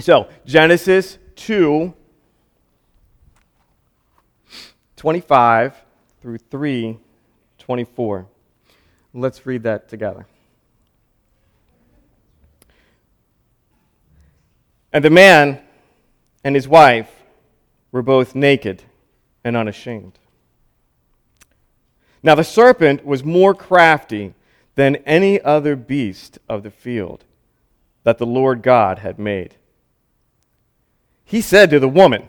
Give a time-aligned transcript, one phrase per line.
[0.00, 1.94] So, Genesis 2
[4.96, 5.82] 25
[6.20, 6.98] through 3
[7.58, 8.26] 24.
[9.12, 10.26] Let's read that together.
[14.92, 15.60] And the man
[16.42, 17.10] and his wife
[17.92, 18.82] were both naked
[19.44, 20.18] and unashamed.
[22.22, 24.34] Now the serpent was more crafty
[24.74, 27.24] than any other beast of the field
[28.02, 29.56] that the Lord God had made.
[31.24, 32.28] He said to the woman,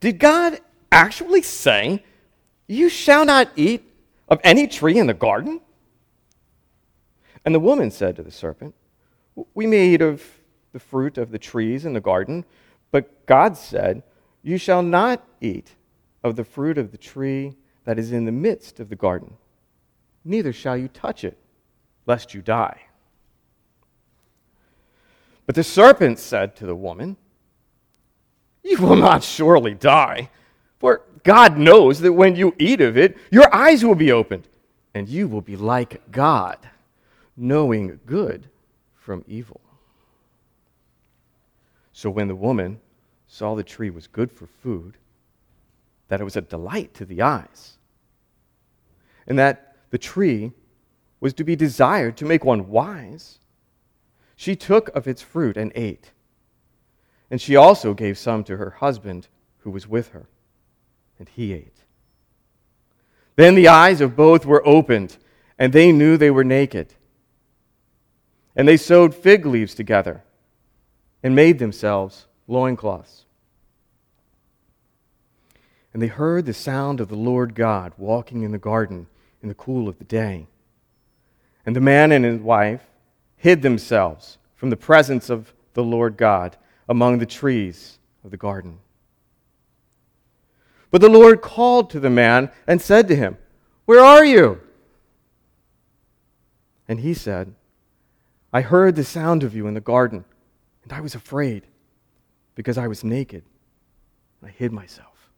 [0.00, 2.04] Did God actually say,
[2.66, 3.84] You shall not eat
[4.28, 5.60] of any tree in the garden?
[7.44, 8.74] And the woman said to the serpent,
[9.54, 10.22] We may eat of
[10.72, 12.44] the fruit of the trees in the garden,
[12.90, 14.02] but God said,
[14.42, 15.74] You shall not eat
[16.22, 19.36] of the fruit of the tree that is in the midst of the garden,
[20.24, 21.38] neither shall you touch it,
[22.06, 22.82] lest you die.
[25.50, 27.16] But the serpent said to the woman,
[28.62, 30.30] You will not surely die.
[30.78, 34.46] For God knows that when you eat of it, your eyes will be opened,
[34.94, 36.56] and you will be like God,
[37.36, 38.48] knowing good
[38.94, 39.60] from evil.
[41.92, 42.78] So when the woman
[43.26, 44.98] saw the tree was good for food,
[46.06, 47.76] that it was a delight to the eyes,
[49.26, 50.52] and that the tree
[51.18, 53.40] was to be desired to make one wise,
[54.40, 56.12] she took of its fruit and ate.
[57.30, 60.30] And she also gave some to her husband who was with her
[61.18, 61.76] and he ate.
[63.36, 65.18] Then the eyes of both were opened,
[65.58, 66.94] and they knew they were naked.
[68.56, 70.24] And they sewed fig leaves together
[71.22, 73.26] and made themselves loincloths.
[75.92, 79.06] And they heard the sound of the Lord God walking in the garden
[79.42, 80.46] in the cool of the day.
[81.66, 82.80] And the man and his wife
[83.40, 88.80] hid themselves from the presence of the Lord God among the trees of the garden.
[90.90, 93.38] But the Lord called to the man and said to him,
[93.86, 94.60] Where are you?
[96.86, 97.54] And he said,
[98.52, 100.26] I heard the sound of you in the garden,
[100.82, 101.62] and I was afraid
[102.54, 103.44] because I was naked.
[104.44, 105.30] I hid myself.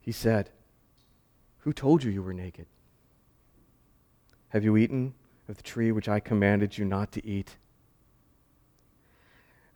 [0.00, 0.50] He said,
[1.58, 2.66] Who told you you were naked?
[4.48, 5.14] Have you eaten
[5.48, 7.56] of the tree which I commanded you not to eat?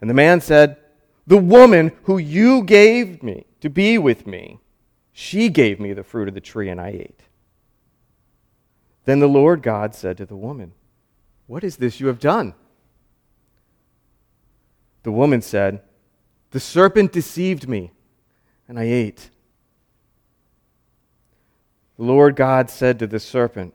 [0.00, 0.78] And the man said,
[1.27, 4.59] the woman who you gave me to be with me,
[5.12, 7.21] she gave me the fruit of the tree, and I ate.
[9.05, 10.72] Then the Lord God said to the woman,
[11.47, 12.55] What is this you have done?
[15.03, 15.82] The woman said,
[16.50, 17.93] The serpent deceived me,
[18.69, 19.31] and I ate.
[21.97, 23.75] The Lord God said to the serpent,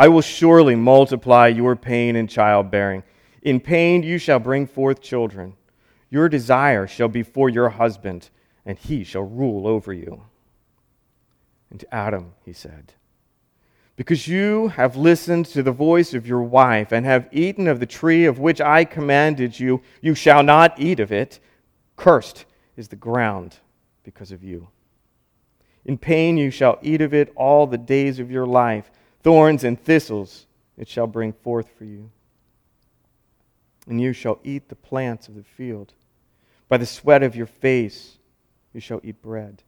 [0.00, 3.02] I will surely multiply your pain in childbearing.
[3.42, 5.56] In pain you shall bring forth children.
[6.08, 8.30] Your desire shall be for your husband,
[8.64, 10.22] and he shall rule over you.
[11.68, 12.94] And to Adam he said,
[13.96, 17.84] Because you have listened to the voice of your wife, and have eaten of the
[17.84, 21.40] tree of which I commanded you, you shall not eat of it.
[21.96, 23.58] Cursed is the ground
[24.02, 24.68] because of you.
[25.84, 28.90] In pain you shall eat of it all the days of your life.
[29.22, 32.10] Thorns and thistles it shall bring forth for you.
[33.86, 35.92] And you shall eat the plants of the field.
[36.68, 38.18] By the sweat of your face
[38.72, 39.62] you shall eat bread,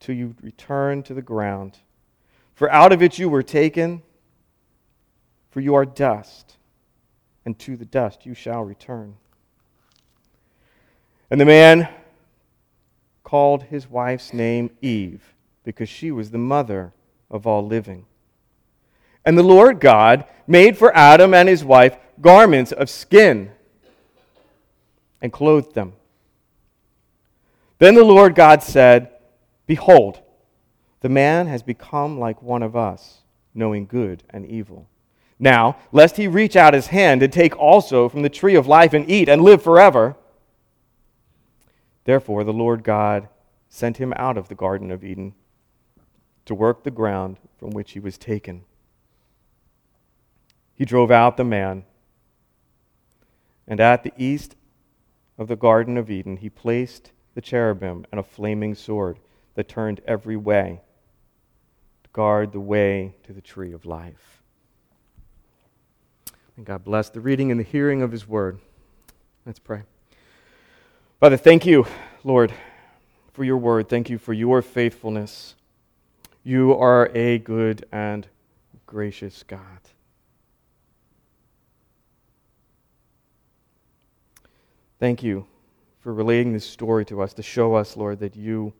[0.00, 1.78] till you return to the ground.
[2.54, 4.02] For out of it you were taken,
[5.50, 6.56] for you are dust,
[7.44, 9.16] and to the dust you shall return.
[11.30, 11.88] And the man
[13.24, 15.34] called his wife's name Eve,
[15.64, 16.92] because she was the mother
[17.30, 18.06] of all living.
[19.24, 23.50] And the Lord God made for Adam and his wife garments of skin
[25.20, 25.94] and clothed them.
[27.78, 29.10] Then the Lord God said,
[29.66, 30.20] Behold,
[31.00, 33.22] the man has become like one of us,
[33.54, 34.88] knowing good and evil.
[35.38, 38.92] Now, lest he reach out his hand and take also from the tree of life
[38.92, 40.16] and eat and live forever.
[42.04, 43.28] Therefore, the Lord God
[43.68, 45.34] sent him out of the Garden of Eden
[46.44, 48.64] to work the ground from which he was taken.
[50.74, 51.84] He drove out the man
[53.66, 54.56] And at the east
[55.38, 59.18] of the Garden of Eden, he placed the cherubim and a flaming sword
[59.54, 60.80] that turned every way
[62.04, 64.42] to guard the way to the tree of life.
[66.56, 68.58] And God bless the reading and the hearing of his word.
[69.46, 69.82] Let's pray.
[71.20, 71.86] Father, thank you,
[72.24, 72.52] Lord,
[73.32, 73.88] for your word.
[73.88, 75.54] Thank you for your faithfulness.
[76.44, 78.26] You are a good and
[78.86, 79.60] gracious God.
[85.02, 85.46] Thank you
[85.98, 88.72] for relating this story to us to show us, Lord, that you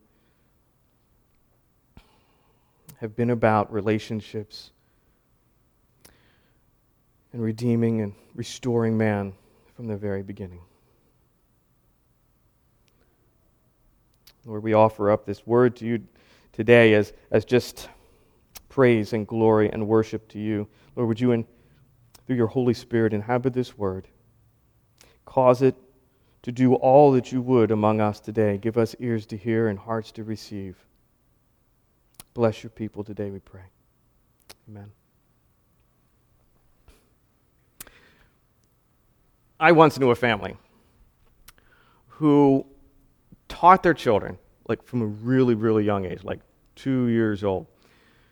[3.01, 4.71] have been about relationships
[7.33, 9.33] and redeeming and restoring man
[9.75, 10.61] from the very beginning.
[14.45, 16.03] Lord, we offer up this word to you
[16.53, 17.89] today as, as just
[18.69, 20.69] praise and glory and worship to you.
[20.95, 21.45] Lord, would you, in,
[22.25, 24.07] through your Holy Spirit, inhabit this word?
[25.25, 25.75] Cause it
[26.43, 28.57] to do all that you would among us today.
[28.57, 30.77] Give us ears to hear and hearts to receive.
[32.33, 33.63] Bless your people today, we pray.
[34.69, 34.91] Amen.
[39.59, 40.57] I once knew a family
[42.07, 42.65] who
[43.47, 44.37] taught their children,
[44.67, 46.41] like from a really, really young age, like
[46.75, 47.67] two years old,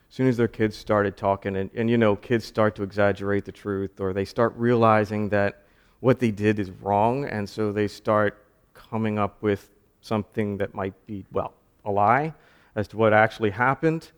[0.09, 3.45] as soon as their kids started talking, and, and you know, kids start to exaggerate
[3.45, 5.60] the truth, or they start realizing that
[6.01, 8.44] what they did is wrong, and so they start
[8.74, 9.69] coming up with
[10.01, 11.53] something that might be, well,
[11.86, 12.33] a lie
[12.75, 14.12] as to what actually happened.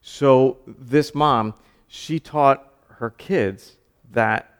[0.00, 1.54] So this mom,
[1.88, 3.76] she taught her kids
[4.12, 4.54] that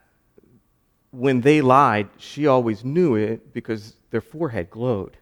[1.11, 5.17] when they lied, she always knew it because their forehead glowed.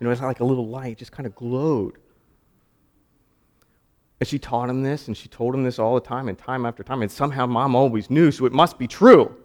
[0.00, 1.98] You know, it's like a little light, just kind of glowed.
[4.18, 6.66] And she taught him this, and she told him this all the time, and time
[6.66, 9.36] after time, and somehow mom always knew, so it must be true.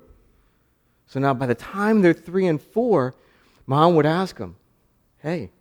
[1.07, 3.15] So now, by the time they're three and four,
[3.65, 4.57] mom would ask them,
[5.19, 5.51] Hey,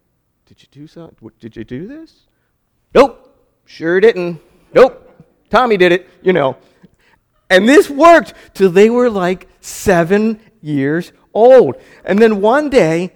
[0.47, 1.31] did you do something?
[1.41, 2.27] Did you do this?
[2.95, 3.35] Nope,
[3.65, 4.41] sure didn't.
[4.75, 6.57] Nope, Tommy did it, you know.
[7.49, 11.77] And this worked till they were like seven years old.
[12.05, 13.13] And then one day,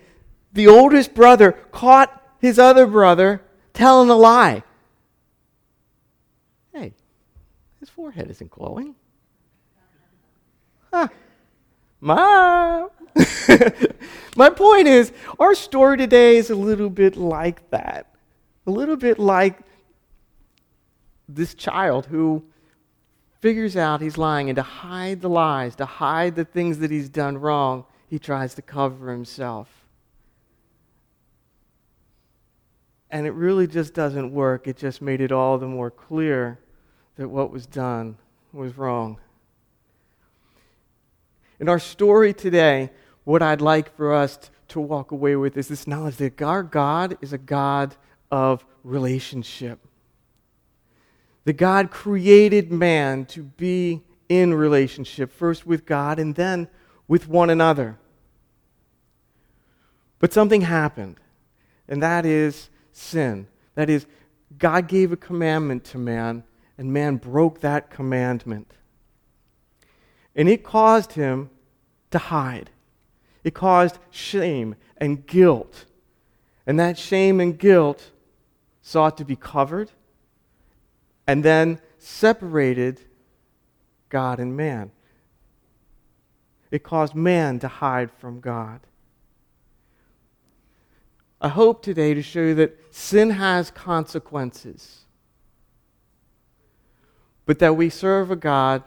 [0.52, 3.42] the oldest brother caught his other brother
[3.74, 4.62] telling a lie.
[6.72, 6.94] Hey,
[7.80, 8.94] his forehead isn't glowing.
[10.92, 11.08] Huh.
[12.00, 12.90] Mom!
[14.36, 18.06] My point is, our story today is a little bit like that.
[18.66, 19.58] A little bit like
[21.28, 22.44] this child who
[23.40, 27.08] figures out he's lying, and to hide the lies, to hide the things that he's
[27.08, 29.68] done wrong, he tries to cover himself.
[33.10, 34.68] And it really just doesn't work.
[34.68, 36.60] It just made it all the more clear
[37.16, 38.16] that what was done
[38.52, 39.18] was wrong.
[41.60, 42.90] In our story today,
[43.24, 47.18] what I'd like for us to walk away with is this knowledge that our God
[47.20, 47.94] is a God
[48.30, 49.78] of relationship.
[51.44, 56.66] That God created man to be in relationship, first with God and then
[57.06, 57.98] with one another.
[60.18, 61.16] But something happened,
[61.86, 63.48] and that is sin.
[63.74, 64.06] That is,
[64.56, 66.44] God gave a commandment to man,
[66.78, 68.72] and man broke that commandment.
[70.34, 71.50] And it caused him
[72.10, 72.70] to hide.
[73.44, 75.86] It caused shame and guilt.
[76.66, 78.10] And that shame and guilt
[78.82, 79.90] sought to be covered
[81.26, 83.00] and then separated
[84.08, 84.90] God and man.
[86.70, 88.80] It caused man to hide from God.
[91.40, 95.00] I hope today to show you that sin has consequences,
[97.46, 98.82] but that we serve a God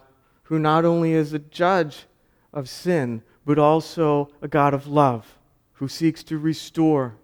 [0.53, 2.05] who not only is a judge
[2.53, 5.39] of sin, but also a God of love
[5.72, 7.15] who seeks to restore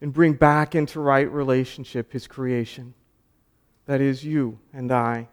[0.00, 2.92] and bring back into right relationship his creation.
[3.86, 5.28] That is you and I.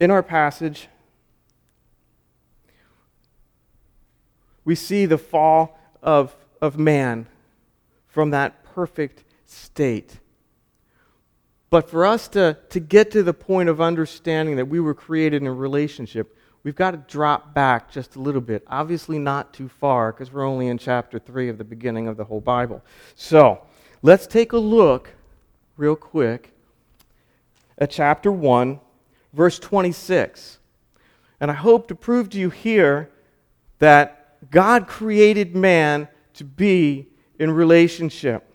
[0.00, 0.88] In our passage,
[4.64, 7.26] we see the fall of, of man
[8.08, 10.20] from that perfect state.
[11.74, 15.42] But for us to, to get to the point of understanding that we were created
[15.42, 18.62] in a relationship, we've got to drop back just a little bit.
[18.68, 22.22] Obviously, not too far, because we're only in chapter 3 of the beginning of the
[22.22, 22.80] whole Bible.
[23.16, 23.60] So,
[24.02, 25.14] let's take a look
[25.76, 26.52] real quick
[27.76, 28.78] at chapter 1,
[29.32, 30.60] verse 26.
[31.40, 33.10] And I hope to prove to you here
[33.80, 37.08] that God created man to be
[37.40, 38.53] in relationship.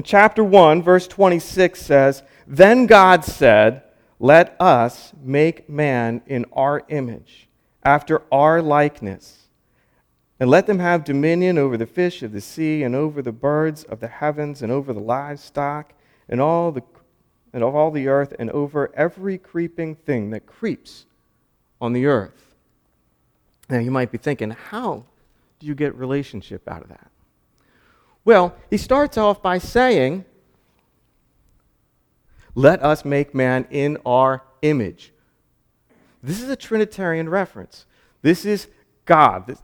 [0.00, 3.82] In chapter 1, verse 26 says, Then God said,
[4.18, 7.50] let us make man in our image,
[7.82, 9.48] after our likeness,
[10.40, 13.84] and let them have dominion over the fish of the sea, and over the birds
[13.84, 15.92] of the heavens, and over the livestock,
[16.30, 16.82] and all the
[17.52, 21.04] and of all the earth, and over every creeping thing that creeps
[21.78, 22.54] on the earth.
[23.68, 25.04] Now you might be thinking, how
[25.58, 27.09] do you get relationship out of that?
[28.24, 30.24] Well, he starts off by saying,
[32.54, 35.12] Let us make man in our image.
[36.22, 37.86] This is a Trinitarian reference.
[38.22, 38.68] This is
[39.06, 39.58] God, the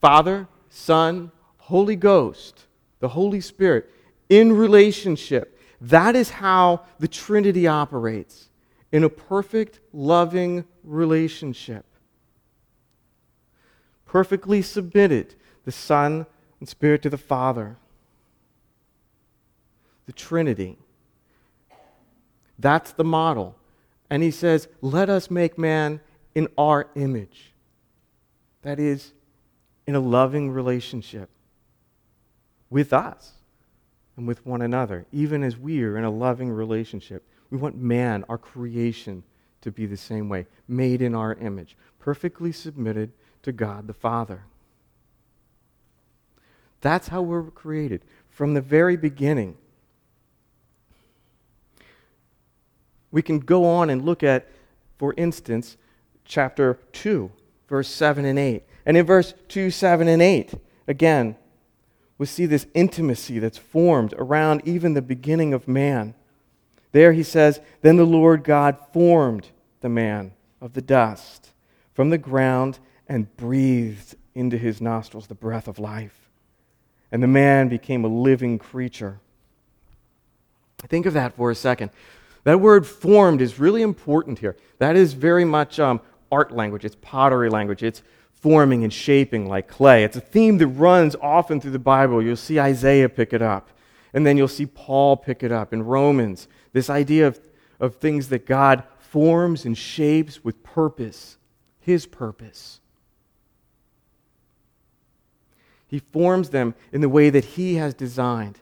[0.00, 2.66] Father, Son, Holy Ghost,
[3.00, 3.90] the Holy Spirit,
[4.28, 5.58] in relationship.
[5.80, 8.48] That is how the Trinity operates
[8.92, 11.84] in a perfect, loving relationship.
[14.06, 16.26] Perfectly submitted, the Son
[16.60, 17.76] and Spirit to the Father
[20.08, 20.78] the Trinity.
[22.58, 23.56] That's the model.
[24.08, 26.00] And he says, Let us make man
[26.34, 27.52] in our image.
[28.62, 29.12] That is,
[29.86, 31.28] in a loving relationship
[32.70, 33.34] with us
[34.16, 37.22] and with one another, even as we are in a loving relationship.
[37.50, 39.24] We want man, our creation,
[39.60, 43.12] to be the same way, made in our image, perfectly submitted
[43.42, 44.44] to God the Father.
[46.80, 48.02] That's how we're created.
[48.30, 49.56] From the very beginning,
[53.10, 54.48] We can go on and look at,
[54.98, 55.76] for instance,
[56.24, 57.30] chapter 2,
[57.68, 58.62] verse 7 and 8.
[58.84, 60.54] And in verse 2, 7, and 8,
[60.86, 61.36] again,
[62.18, 66.14] we see this intimacy that's formed around even the beginning of man.
[66.92, 69.48] There he says, Then the Lord God formed
[69.80, 71.50] the man of the dust
[71.94, 76.28] from the ground and breathed into his nostrils the breath of life.
[77.10, 79.20] And the man became a living creature.
[80.88, 81.90] Think of that for a second.
[82.44, 84.56] That word formed is really important here.
[84.78, 88.02] That is very much um, art language, it's pottery language, it's
[88.32, 90.04] forming and shaping like clay.
[90.04, 92.22] It's a theme that runs often through the Bible.
[92.22, 93.70] You'll see Isaiah pick it up,
[94.12, 96.48] and then you'll see Paul pick it up in Romans.
[96.72, 97.40] This idea of,
[97.80, 101.38] of things that God forms and shapes with purpose,
[101.80, 102.80] His purpose.
[105.88, 108.60] He forms them in the way that He has designed.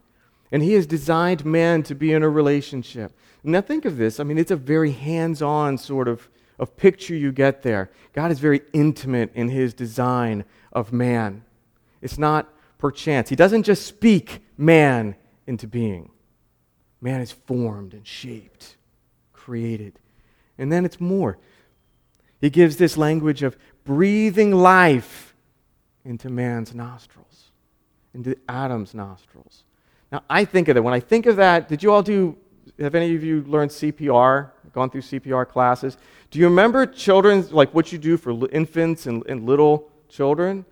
[0.53, 3.17] And He has designed man to be in a relationship.
[3.47, 4.19] Now, think of this.
[4.19, 7.91] I mean, it's a very hands on sort of, of picture you get there.
[8.13, 11.45] God is very intimate in His design of man.
[12.03, 13.29] It's not perchance.
[13.29, 15.15] He doesn't just speak man
[15.47, 16.11] into being,
[17.01, 18.77] man is formed and shaped,
[19.33, 20.01] created.
[20.59, 21.39] And then it's more.
[22.41, 25.37] He gives this language of breathing life
[26.05, 27.53] into man's nostrils,
[28.13, 29.63] into Adam's nostrils.
[30.11, 30.83] Now, I think of that.
[30.83, 32.37] When I think of that, did you all do,
[32.85, 35.97] have any of you learned CPR, gone through CPR classes?
[36.31, 40.65] Do you remember children, like what you do for infants and, and little children?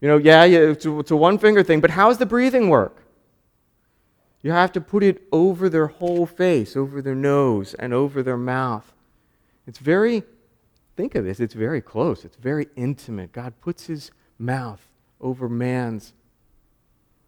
[0.00, 2.26] You know, yeah, yeah it's, a, it's a one finger thing, but how does the
[2.26, 3.02] breathing work?
[4.42, 8.36] You have to put it over their whole face, over their nose, and over their
[8.36, 8.92] mouth.
[9.66, 10.22] It's very,
[10.96, 13.32] think of this, it's very close, it's very intimate.
[13.32, 14.86] God puts his mouth
[15.20, 16.12] over man's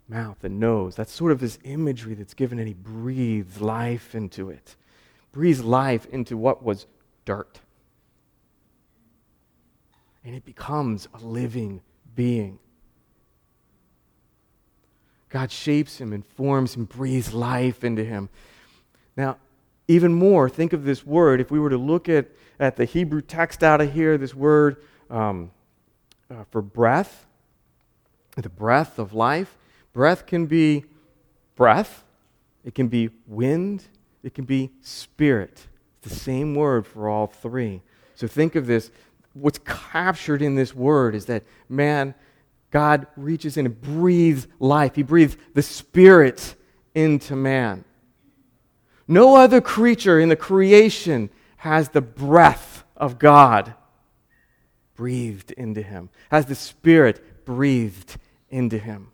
[0.08, 0.96] mouth and nose.
[0.96, 4.76] That's sort of this imagery that's given, and he breathes life into it.
[5.32, 6.86] Breathes life into what was
[7.24, 7.60] dirt.
[10.24, 11.80] And it becomes a living
[12.14, 12.58] being.
[15.28, 18.30] God shapes him and forms and breathes life into him.
[19.16, 19.36] Now,
[19.86, 21.40] even more, think of this word.
[21.40, 24.82] If we were to look at, at the Hebrew text out of here, this word
[25.10, 25.50] um,
[26.30, 27.26] uh, for breath,
[28.36, 29.56] the breath of life,
[29.98, 30.84] Breath can be
[31.56, 32.04] breath,
[32.64, 33.82] it can be wind,
[34.22, 35.66] it can be spirit.
[35.96, 37.82] It's the same word for all three.
[38.14, 38.92] So think of this.
[39.32, 42.14] What's captured in this word is that man,
[42.70, 44.94] God reaches in and breathes life.
[44.94, 46.54] He breathes the spirit
[46.94, 47.84] into man.
[49.08, 53.74] No other creature in the creation has the breath of God
[54.94, 58.16] breathed into him, has the spirit breathed
[58.48, 59.10] into him.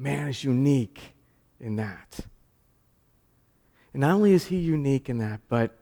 [0.00, 1.12] Man is unique
[1.60, 2.20] in that.
[3.92, 5.76] And not only is he unique in that, but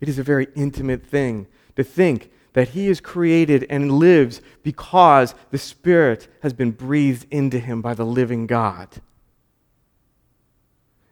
[0.00, 5.34] it is a very intimate thing to think that he is created and lives because
[5.50, 8.88] the Spirit has been breathed into him by the living God.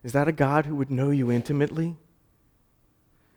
[0.04, 1.96] Is that a God who would know you intimately?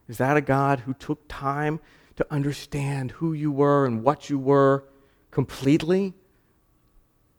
[0.08, 1.80] Is that a God who took time
[2.18, 4.84] to understand who you were and what you were
[5.32, 6.14] completely?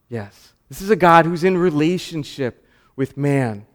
[0.09, 0.53] Yes.
[0.73, 2.65] This is a God who's in relationship
[2.95, 3.67] with man.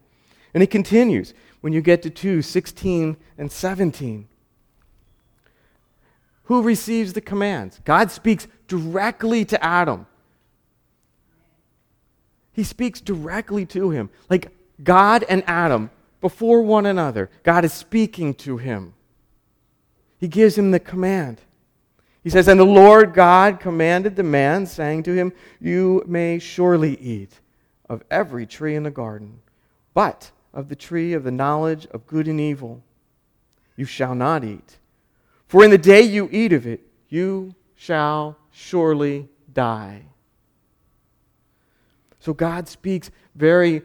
[0.52, 4.26] And it continues when you get to 2 16 and 17.
[6.43, 7.81] Who receives the commands?
[7.85, 10.09] God speaks directly to Adam.
[12.50, 14.11] He speaks directly to him.
[14.28, 14.50] Like
[14.83, 18.95] God and Adam, before one another, God is speaking to him.
[20.19, 21.43] He gives him the command.
[22.28, 25.32] He says, And the Lord God commanded the man, saying to him,
[25.62, 27.40] You may surely eat
[27.88, 29.40] of every tree in the garden,
[29.94, 32.82] but of the tree of the knowledge of good and evil
[33.76, 34.76] you shall not eat.
[35.47, 40.02] For in the day you eat of it, you shall surely die.
[42.20, 43.80] So God speaks very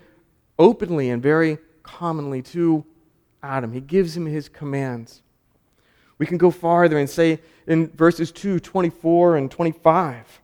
[0.59, 2.83] openly and very commonly to
[3.41, 3.71] Adam.
[3.71, 5.22] He gives him his commands.
[6.17, 10.41] We can go farther and say in verses 2, 24, and 25,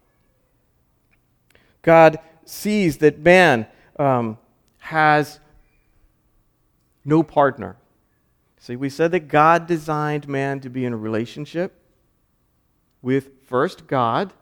[1.81, 4.37] God sees that man um,
[4.79, 5.39] has
[7.05, 7.75] no partner.
[8.57, 11.73] See, we said that God designed man to be in a relationship
[13.01, 14.33] with first God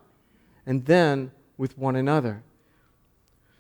[0.65, 2.43] and then with one another.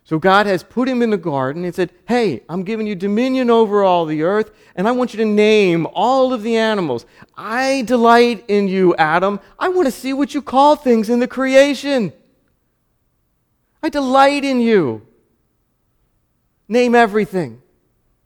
[0.07, 3.49] So God has put him in the garden and said, Hey, I'm giving you dominion
[3.49, 7.05] over all the earth, and I want you to name all of the animals.
[7.35, 9.41] I delight in you, Adam.
[9.59, 12.13] I want to see what you call things in the creation.
[13.83, 15.05] I delight in you.
[16.69, 17.61] Name everything.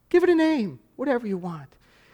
[0.09, 1.69] Give it a name, whatever you want.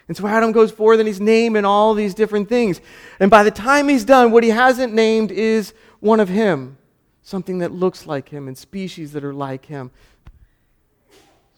[0.07, 2.79] And so Adam goes forth and he's naming all these different things.
[3.19, 6.76] And by the time he's done, what he hasn't named is one of him
[7.27, 9.91] something that looks like him and species that are like him.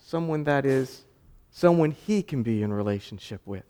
[0.03, 1.03] Someone that is
[1.51, 3.65] someone he can be in relationship with.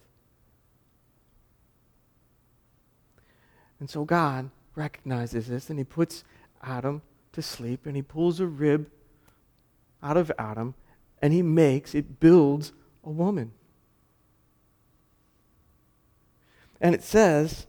[3.82, 6.24] And so God recognizes this and he puts
[6.64, 7.02] Adam
[7.34, 8.90] to sleep and he pulls a rib
[10.02, 10.76] out of Adam
[11.22, 12.72] and he makes, it builds
[13.04, 13.52] a woman.
[16.80, 17.68] And it says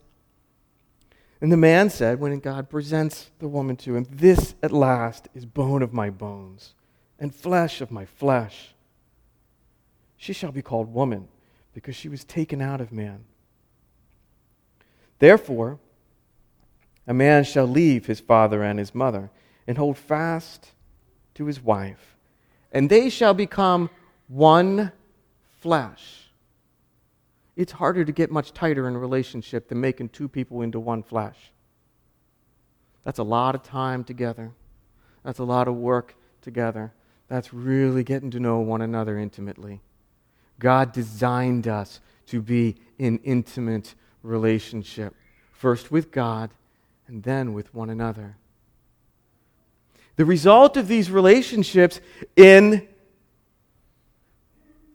[1.40, 5.46] and the man said, when God presents the woman to him, This at last is
[5.46, 6.74] bone of my bones
[7.18, 8.74] and flesh of my flesh.
[10.16, 11.28] She shall be called woman
[11.72, 13.24] because she was taken out of man.
[15.18, 15.78] Therefore,
[17.06, 19.30] a man shall leave his father and his mother
[19.66, 20.72] and hold fast
[21.34, 22.16] to his wife,
[22.72, 23.88] and they shall become
[24.28, 24.92] one
[25.58, 26.19] flesh.
[27.56, 31.02] It's harder to get much tighter in a relationship than making two people into one
[31.02, 31.36] flesh.
[33.04, 34.52] That's a lot of time together.
[35.24, 36.92] That's a lot of work together.
[37.28, 39.80] That's really getting to know one another intimately.
[40.58, 45.14] God designed us to be in intimate relationship,
[45.52, 46.50] first with God
[47.08, 48.36] and then with one another.
[50.16, 52.00] The result of these relationships
[52.36, 52.86] in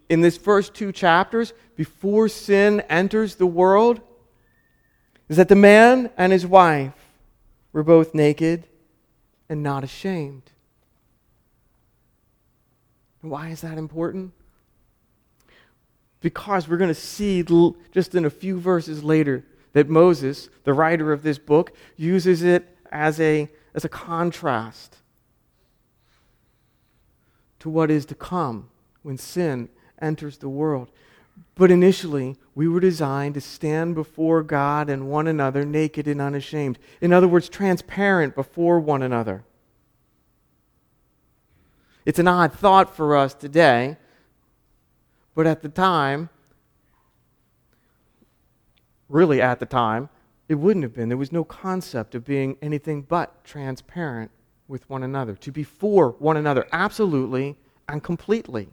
[0.08, 4.02] in this first two chapters, before sin enters the world,
[5.30, 6.94] is that the man and his wife
[7.74, 8.66] were both naked
[9.50, 10.52] and not ashamed.
[13.22, 14.34] Why is that important?
[16.22, 17.44] Because we're going to see
[17.92, 22.78] just in a few verses later that Moses, the writer of this book, uses it
[22.92, 24.98] as a, as a contrast
[27.60, 28.70] to what is to come
[29.02, 30.90] when sin enters the world.
[31.56, 36.78] But initially, we were designed to stand before God and one another naked and unashamed.
[37.00, 39.46] In other words, transparent before one another.
[42.06, 43.98] It's an odd thought for us today,
[45.34, 46.30] but at the time,
[49.10, 50.10] really at the time,
[50.48, 51.10] it wouldn't have been.
[51.10, 54.30] There was no concept of being anything but transparent
[54.68, 58.68] with one another, to be for one another, absolutely and completely.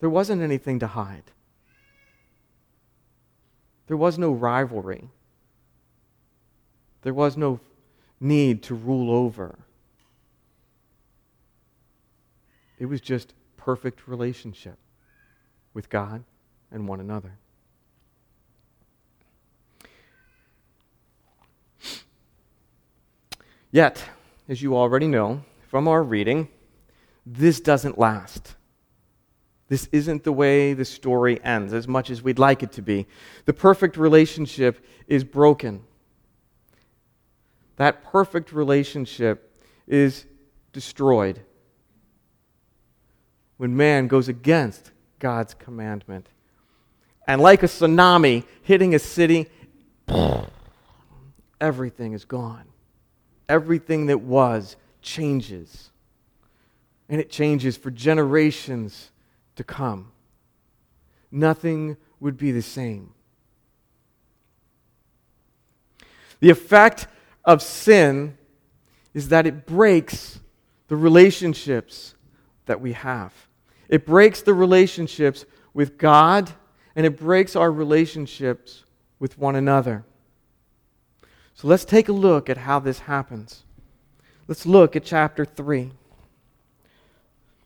[0.00, 1.30] There wasn't anything to hide.
[3.86, 5.08] There was no rivalry.
[7.02, 7.60] There was no
[8.18, 9.58] need to rule over.
[12.78, 14.78] It was just perfect relationship
[15.74, 16.24] with God
[16.70, 17.36] and one another.
[23.70, 24.02] Yet,
[24.48, 26.48] as you already know from our reading,
[27.24, 28.56] this doesn't last.
[29.70, 33.06] This isn't the way the story ends, as much as we'd like it to be.
[33.44, 35.84] The perfect relationship is broken.
[37.76, 39.56] That perfect relationship
[39.86, 40.26] is
[40.72, 41.40] destroyed
[43.58, 46.26] when man goes against God's commandment.
[47.28, 49.46] And like a tsunami hitting a city,
[51.60, 52.64] everything is gone.
[53.48, 55.90] Everything that was changes.
[57.08, 59.12] And it changes for generations
[59.56, 60.12] to come.
[61.30, 63.12] Nothing would be the same.
[66.40, 67.06] The effect
[67.44, 68.36] of sin
[69.14, 70.40] is that it breaks
[70.88, 72.14] the relationships
[72.66, 73.32] that we have.
[73.88, 76.50] It breaks the relationships with God
[76.96, 78.84] and it breaks our relationships
[79.18, 80.04] with one another.
[81.54, 83.64] So let's take a look at how this happens.
[84.48, 85.92] Let's look at chapter 3.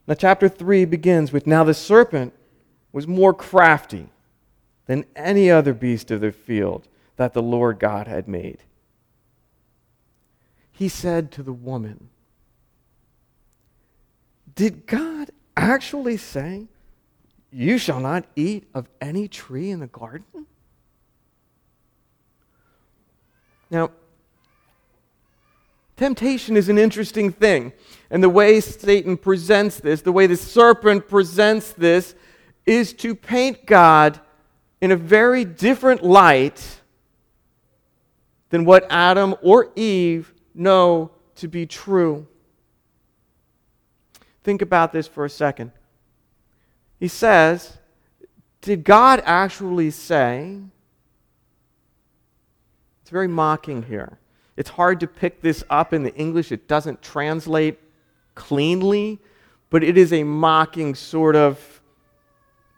[0.07, 2.33] Now, chapter 3 begins with Now the serpent
[2.91, 4.09] was more crafty
[4.85, 8.59] than any other beast of the field that the Lord God had made.
[10.71, 12.09] He said to the woman,
[14.53, 16.67] Did God actually say,
[17.51, 20.45] You shall not eat of any tree in the garden?
[23.71, 23.91] Now,
[25.95, 27.73] temptation is an interesting thing.
[28.09, 32.15] And the way Satan presents this, the way the serpent presents this,
[32.65, 34.19] is to paint God
[34.81, 36.81] in a very different light
[38.49, 42.27] than what Adam or Eve know to be true.
[44.43, 45.71] Think about this for a second.
[46.99, 47.77] He says,
[48.61, 50.59] Did God actually say?
[53.01, 54.17] It's very mocking here.
[54.57, 57.79] It's hard to pick this up in the English, it doesn't translate
[58.35, 59.19] cleanly,
[59.69, 61.81] but it is a mocking sort of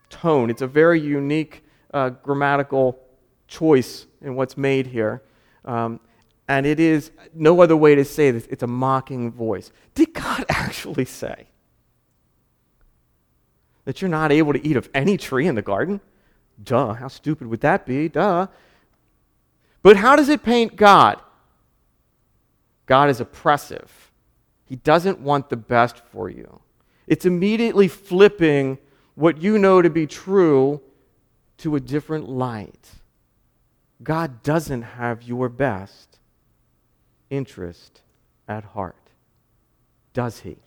[0.09, 0.49] tone.
[0.49, 1.63] It's a very unique
[1.93, 2.99] uh, grammatical
[3.47, 5.21] choice in what's made here.
[5.65, 5.99] Um,
[6.47, 9.71] and it is no other way to say this, it's a mocking voice.
[9.95, 11.47] Did God actually say
[13.85, 15.99] that you're not able to eat of any tree in the garden?
[16.63, 18.09] Duh, how stupid would that be?
[18.09, 18.47] Duh.
[19.83, 21.21] But how does it paint God?
[22.87, 24.11] God is oppressive.
[24.65, 26.61] He doesn't want the best for you.
[27.05, 28.79] It's immediately flipping
[29.15, 30.81] what you know to be true
[31.57, 32.89] to a different light.
[34.03, 36.19] God doesn't have your best
[37.29, 38.01] interest
[38.47, 39.11] at heart,
[40.13, 40.57] does he?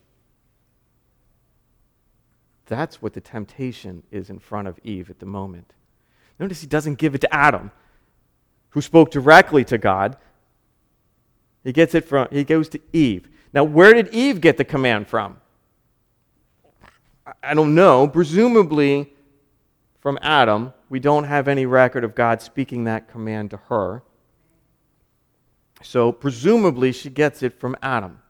[2.67, 5.73] That's what the temptation is in front of Eve at the moment.
[6.39, 7.71] Notice he doesn't give it to Adam,
[8.71, 10.17] who spoke directly to God.
[11.65, 13.29] He gets it from he goes to Eve.
[13.53, 15.39] Now, where did Eve get the command from?
[17.43, 18.09] I don't know.
[18.09, 19.13] Presumably
[20.01, 20.73] from Adam.
[20.89, 24.03] We don't have any record of God speaking that command to her.
[25.83, 28.21] So, presumably, she gets it from Adam.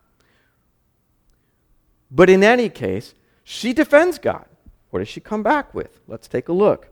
[2.11, 3.15] But in any case,
[3.45, 4.45] she defends God.
[4.91, 6.01] What does she come back with?
[6.07, 6.89] Let's take a look.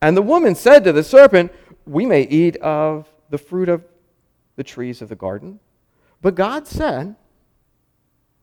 [0.00, 1.52] And the woman said to the serpent,
[1.86, 3.82] We may eat of the fruit of
[4.56, 5.60] the trees of the garden.
[6.22, 7.16] But God said,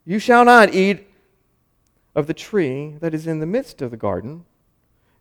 [0.05, 1.07] You shall not eat
[2.15, 4.45] of the tree that is in the midst of the garden,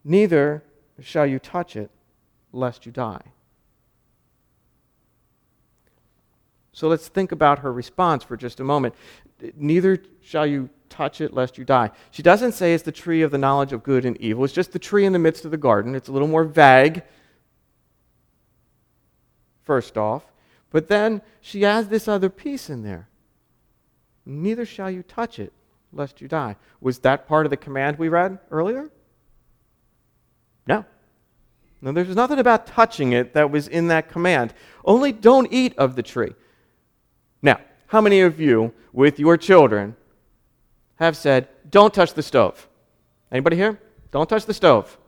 [0.04, 0.64] neither
[1.00, 1.90] shall you touch it,
[2.52, 3.22] lest you die.
[6.72, 8.94] So let's think about her response for just a moment.
[9.56, 11.90] Neither shall you touch it lest you die.
[12.10, 14.44] She doesn't say it's the tree of the knowledge of good and evil.
[14.44, 15.94] It's just the tree in the midst of the garden.
[15.94, 17.02] It's a little more vague,
[19.64, 20.24] first off.
[20.70, 23.08] But then she adds this other piece in there.
[24.24, 25.52] Neither shall you touch it
[25.92, 26.56] lest you die.
[26.80, 28.90] Was that part of the command we read earlier?
[30.66, 30.84] No.
[31.82, 34.54] No, there's nothing about touching it that was in that command.
[34.84, 36.34] Only don't eat of the tree.
[37.42, 39.96] Now, how many of you, with your children,
[40.96, 42.68] have said, don't touch the stove?
[43.32, 43.80] Anybody here?
[44.12, 44.98] Don't touch the stove.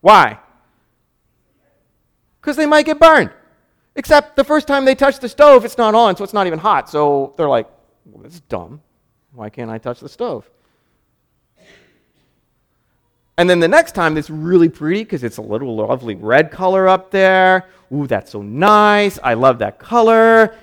[0.00, 0.38] Why?
[2.40, 3.30] Because they might get burned.
[3.96, 6.58] Except the first time they touch the stove, it's not on, so it's not even
[6.58, 6.88] hot.
[6.88, 7.68] So they're like,
[8.06, 8.80] well, this is dumb.
[9.32, 10.48] Why can't I touch the stove?
[13.36, 16.86] And then the next time, it's really pretty because it's a little lovely red color
[16.86, 17.68] up there.
[17.92, 19.18] Ooh, that's so nice.
[19.22, 20.54] I love that color.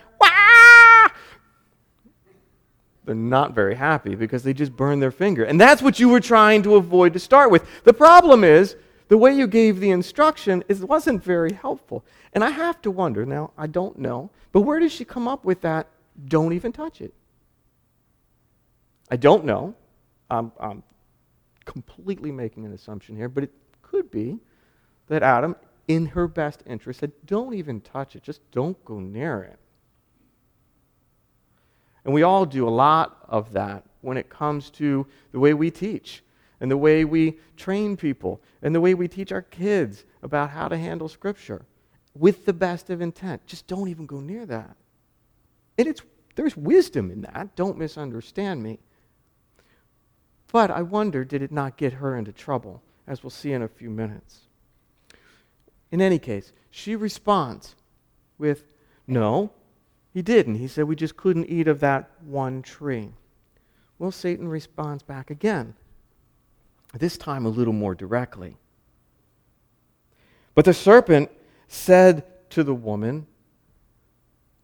[3.08, 5.46] they're not very happy because they just burned their finger.
[5.46, 7.66] And that's what you were trying to avoid to start with.
[7.84, 8.76] The problem is,
[9.08, 12.04] the way you gave the instruction wasn't very helpful.
[12.34, 15.46] And I have to wonder now, I don't know, but where did she come up
[15.46, 15.88] with that?
[16.28, 17.13] Don't even touch it.
[19.10, 19.76] I don't know.
[20.30, 20.84] I'm, I'm
[21.63, 24.39] completely making an assumption here, but it could be
[25.08, 25.56] that Adam,
[25.88, 29.60] in her best interest, said, Don't even touch it, just don't go near it.
[32.04, 35.72] And we all do a lot of that when it comes to the way we
[35.72, 36.24] teach
[36.60, 40.67] and the way we train people and the way we teach our kids about how
[40.67, 41.65] to handle Scripture
[42.15, 43.46] with the best of intent.
[43.46, 44.76] Just don't even go near that.
[45.78, 46.02] And it's,
[46.36, 47.56] there's wisdom in that.
[47.56, 48.80] Don't misunderstand me.
[50.52, 53.67] But I wonder, did it not get her into trouble, as we'll see in a
[53.67, 54.41] few minutes?
[55.91, 57.76] In any case, she responds
[58.38, 58.63] with,
[59.06, 59.52] No,
[60.13, 60.56] he didn't.
[60.56, 63.12] He said we just couldn't eat of that one tree.
[64.00, 65.76] Well, Satan responds back again,
[66.93, 68.58] this time a little more directly.
[70.56, 71.30] But the serpent
[71.67, 73.28] said to the woman,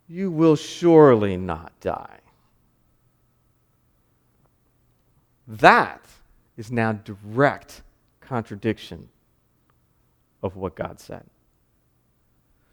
[0.07, 2.19] You will surely not die.
[5.47, 6.05] That
[6.57, 7.81] is now direct
[8.21, 9.09] contradiction
[10.41, 11.23] of what God said.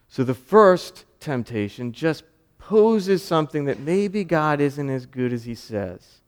[0.08, 2.24] So the first temptation just
[2.58, 6.19] poses something that maybe God isn't as good as he says.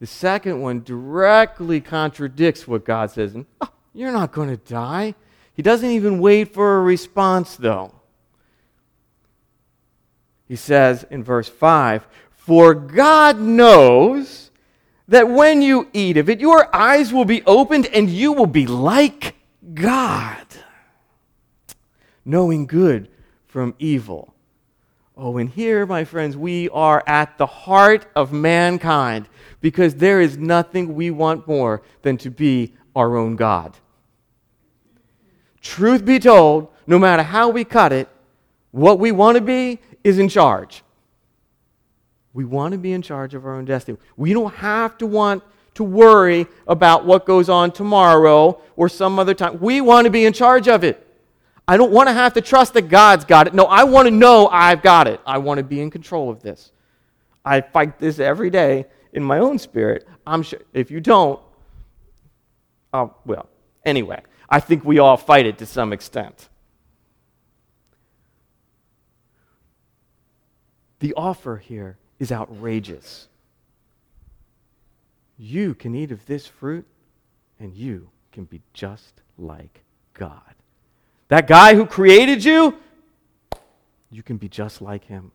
[0.00, 3.34] The second one directly contradicts what God says.
[3.34, 5.14] And, oh, you're not going to die.
[5.54, 7.94] He doesn't even wait for a response, though.
[10.48, 14.50] He says in verse 5 For God knows
[15.06, 18.66] that when you eat of it, your eyes will be opened and you will be
[18.66, 19.34] like
[19.74, 20.46] God,
[22.24, 23.10] knowing good
[23.46, 24.34] from evil.
[25.22, 29.28] Oh, and here, my friends, we are at the heart of mankind
[29.60, 33.76] because there is nothing we want more than to be our own God.
[35.60, 38.08] Truth be told, no matter how we cut it,
[38.70, 40.82] what we want to be is in charge.
[42.32, 43.98] We want to be in charge of our own destiny.
[44.16, 45.42] We don't have to want
[45.74, 49.60] to worry about what goes on tomorrow or some other time.
[49.60, 51.09] We want to be in charge of it.
[51.70, 53.54] I don't want to have to trust that God's got it.
[53.54, 55.20] No, I want to know I've got it.
[55.24, 56.72] I want to be in control of this.
[57.44, 60.04] I fight this every day in my own spirit.
[60.26, 61.40] I'm sure if you don't,
[62.92, 63.48] oh, well,
[63.84, 66.48] anyway, I think we all fight it to some extent.
[70.98, 73.28] The offer here is outrageous.
[75.38, 76.88] You can eat of this fruit,
[77.60, 79.82] and you can be just like
[80.14, 80.49] God.
[81.30, 82.76] That guy who created you,
[84.10, 85.30] you can be just like him.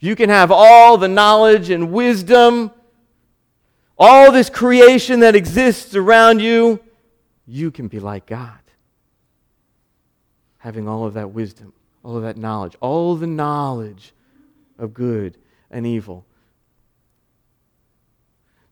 [0.00, 2.72] You can have all the knowledge and wisdom,
[3.98, 6.78] all this creation that exists around you.
[7.46, 8.60] You can be like God,
[10.58, 11.72] having all of that wisdom,
[12.02, 14.12] all of that knowledge, all the knowledge
[14.78, 15.38] of good
[15.70, 16.26] and evil.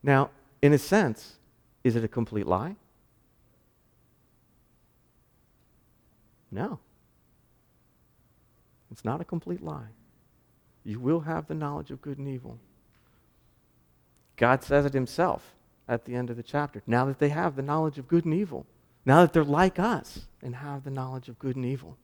[0.02, 0.28] Now,
[0.60, 1.36] in a sense,
[1.82, 2.76] is it a complete lie?
[6.50, 6.78] No.
[8.90, 9.88] It's not a complete lie.
[10.84, 12.58] You will have the knowledge of good and evil.
[14.36, 15.54] God says it himself
[15.86, 16.82] at the end of the chapter.
[16.86, 18.66] Now that they have the knowledge of good and evil,
[19.04, 21.96] now that they're like us and have the knowledge of good and evil.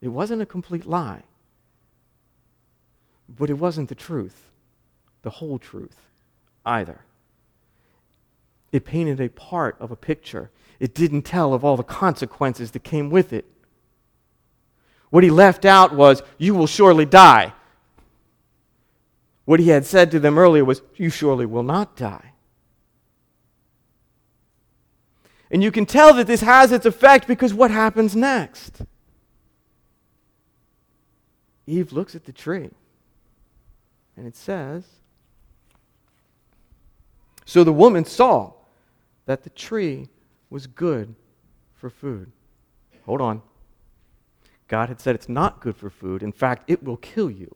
[0.00, 1.22] It wasn't a complete lie.
[3.28, 4.50] But it wasn't the truth,
[5.22, 5.96] the whole truth
[6.66, 7.00] either.
[8.72, 10.50] It painted a part of a picture.
[10.80, 13.44] It didn't tell of all the consequences that came with it.
[15.10, 17.52] What he left out was, You will surely die.
[19.44, 22.32] What he had said to them earlier was, You surely will not die.
[25.50, 28.80] And you can tell that this has its effect because what happens next?
[31.66, 32.70] Eve looks at the tree.
[34.16, 34.84] And it says
[37.44, 38.52] So the woman saw
[39.26, 40.08] that the tree
[40.50, 41.14] was good
[41.74, 42.30] for food.
[43.06, 43.42] Hold on.
[44.68, 46.22] God had said it's not good for food.
[46.22, 47.54] In fact, it will kill you.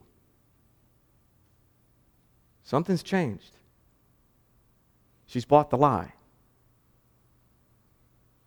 [2.62, 3.56] Something's changed.
[5.26, 6.12] She's bought the lie.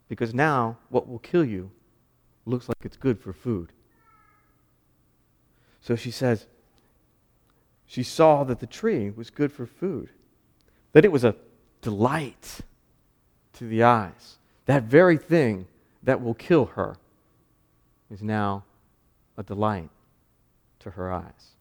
[0.08, 1.72] Because now what will kill you
[2.46, 3.72] looks like it's good for food.
[5.82, 6.48] So she says,
[7.86, 10.10] she saw that the tree was good for food,
[10.92, 11.36] that it was a
[11.82, 12.62] delight
[13.60, 14.38] to the eyes.
[14.68, 15.68] That very thing
[16.02, 16.96] that will kill her
[18.10, 18.64] is now
[19.38, 19.90] a delight
[20.80, 21.56] to her eyes.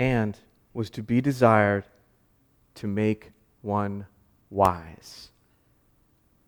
[0.00, 0.36] And
[0.74, 1.84] was to be desired
[2.74, 3.30] to make
[3.62, 4.06] one
[4.50, 5.30] wise.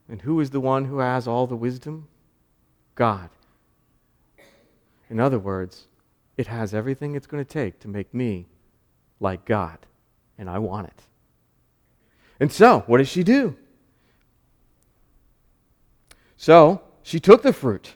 [0.08, 2.08] And who is the one who has all the wisdom?
[2.96, 3.30] God.
[5.08, 5.86] In other words,
[6.36, 8.46] it has everything it's going to take to make me
[9.20, 9.78] like God,
[10.38, 11.02] and I want it.
[12.38, 13.56] And so, what does she do?
[16.36, 17.94] So, she took the fruit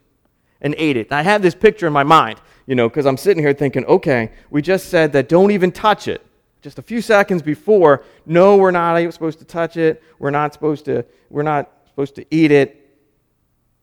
[0.61, 1.13] and ate it.
[1.13, 4.33] I have this picture in my mind, you know, because I'm sitting here thinking, okay,
[4.51, 6.25] we just said that don't even touch it.
[6.63, 10.03] Just a few seconds before, no, we're not supposed to touch it.
[10.19, 12.77] We're not supposed to, we're not supposed to eat it.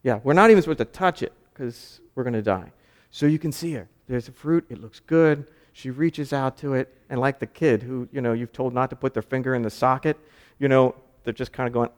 [0.03, 2.71] Yeah, we're not even supposed to touch it because we're going to die.
[3.09, 5.47] So you can see her there's a fruit, it looks good.
[5.77, 8.89] She reaches out to it, and like the kid who, you know, you've told not
[8.89, 10.17] to put their finger in the socket,
[10.57, 11.91] you know, they're just kind of going.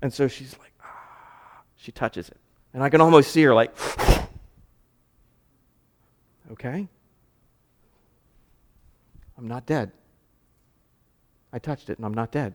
[0.00, 2.38] And so she's like, ah, she touches it.
[2.72, 3.76] And I can almost see her like,
[6.52, 6.88] okay,
[9.36, 9.92] I'm not dead.
[11.52, 12.54] I touched it and I'm not dead.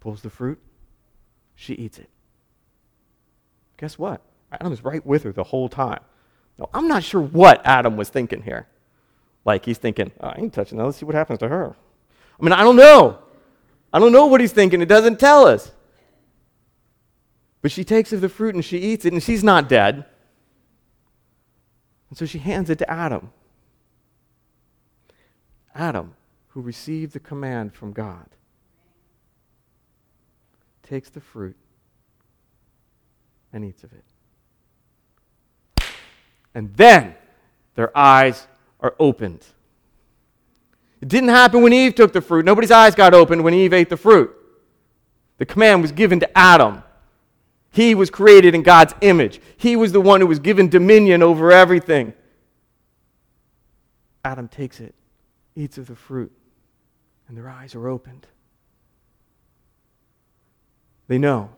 [0.00, 0.60] Pulls the fruit,
[1.54, 2.10] she eats it.
[3.78, 4.20] Guess what?
[4.60, 6.00] Adam is right with her the whole time.
[6.58, 8.68] Now, I'm not sure what Adam was thinking here.
[9.44, 10.84] Like he's thinking, oh, I ain't touching that.
[10.84, 11.76] Let's see what happens to her.
[12.40, 13.18] I mean, I don't know.
[13.92, 14.80] I don't know what he's thinking.
[14.80, 15.72] It doesn't tell us.
[17.62, 20.04] But she takes of the fruit and she eats it, and she's not dead.
[22.10, 23.32] And so she hands it to Adam.
[25.74, 26.14] Adam,
[26.48, 28.28] who received the command from God,
[30.82, 31.56] takes the fruit
[33.52, 34.04] and eats of it.
[36.54, 37.14] And then
[37.74, 38.46] their eyes
[38.80, 39.44] are opened.
[41.00, 42.44] It didn't happen when Eve took the fruit.
[42.44, 44.34] Nobody's eyes got opened when Eve ate the fruit.
[45.38, 46.82] The command was given to Adam.
[47.70, 49.40] He was created in God's image.
[49.56, 52.14] He was the one who was given dominion over everything.
[54.24, 54.94] Adam takes it,
[55.56, 56.32] eats of the fruit,
[57.28, 58.26] and their eyes are opened.
[61.08, 61.50] They know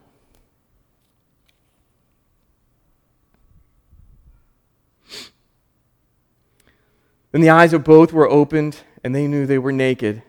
[7.37, 10.22] Then the eyes of both were opened, and they knew they were naked.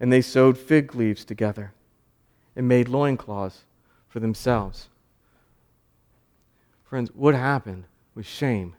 [0.00, 1.74] And they sewed fig leaves together
[2.56, 3.66] and made loincloths
[4.08, 4.88] for themselves.
[6.84, 8.76] Friends, what happened was shame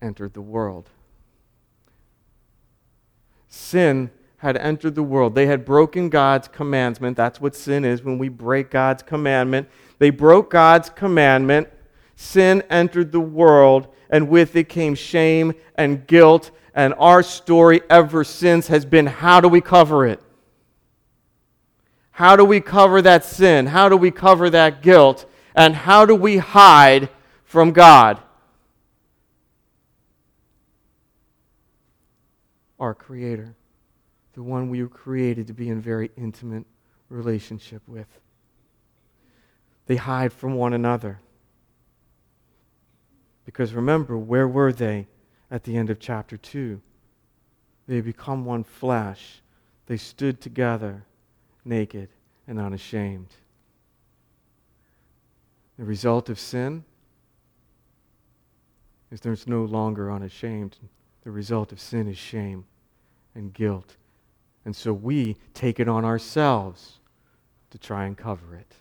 [0.00, 0.88] entered the world.
[3.48, 5.34] Sin had entered the world.
[5.34, 7.18] They had broken God's commandment.
[7.18, 9.68] That's what sin is when we break God's commandment.
[9.98, 11.68] They broke God's commandment.
[12.16, 18.22] Sin entered the world, and with it came shame and guilt and our story ever
[18.22, 20.22] since has been how do we cover it?
[22.12, 23.66] How do we cover that sin?
[23.66, 25.28] How do we cover that guilt?
[25.54, 27.08] And how do we hide
[27.44, 28.20] from God?
[32.78, 33.54] Our Creator,
[34.34, 36.66] the one we were created to be in very intimate
[37.08, 38.08] relationship with.
[39.86, 41.20] They hide from one another.
[43.44, 45.06] Because remember, where were they?
[45.52, 46.80] at the end of chapter 2.
[47.86, 49.42] They become one flesh.
[49.86, 51.04] They stood together,
[51.64, 52.08] naked
[52.48, 53.28] and unashamed.
[55.78, 56.84] The result of sin
[59.10, 60.78] is there's no longer unashamed.
[61.22, 62.64] The result of sin is shame
[63.34, 63.96] and guilt.
[64.64, 66.98] And so we take it on ourselves
[67.70, 68.74] to try and cover it.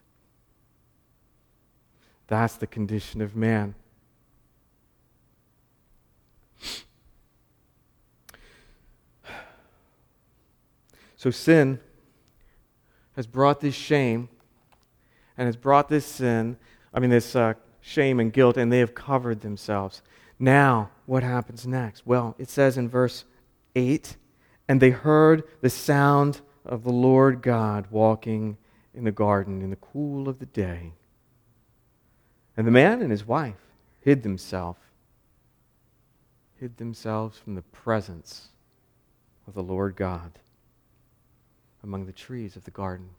[2.27, 3.75] That's the condition of man.
[11.21, 11.79] So sin
[13.15, 14.27] has brought this shame
[15.37, 16.57] and has brought this sin,
[16.91, 20.01] I mean, this uh, shame and guilt, and they have covered themselves.
[20.39, 22.07] Now, what happens next?
[22.07, 23.25] Well, it says in verse
[23.75, 24.17] 8
[24.67, 28.57] and they heard the sound of the Lord God walking
[28.95, 30.93] in the garden in the cool of the day.
[32.57, 33.61] And the man and his wife
[33.99, 34.79] hid themselves,
[36.59, 38.47] hid themselves from the presence
[39.45, 40.39] of the Lord God
[41.83, 43.09] among the trees of the garden.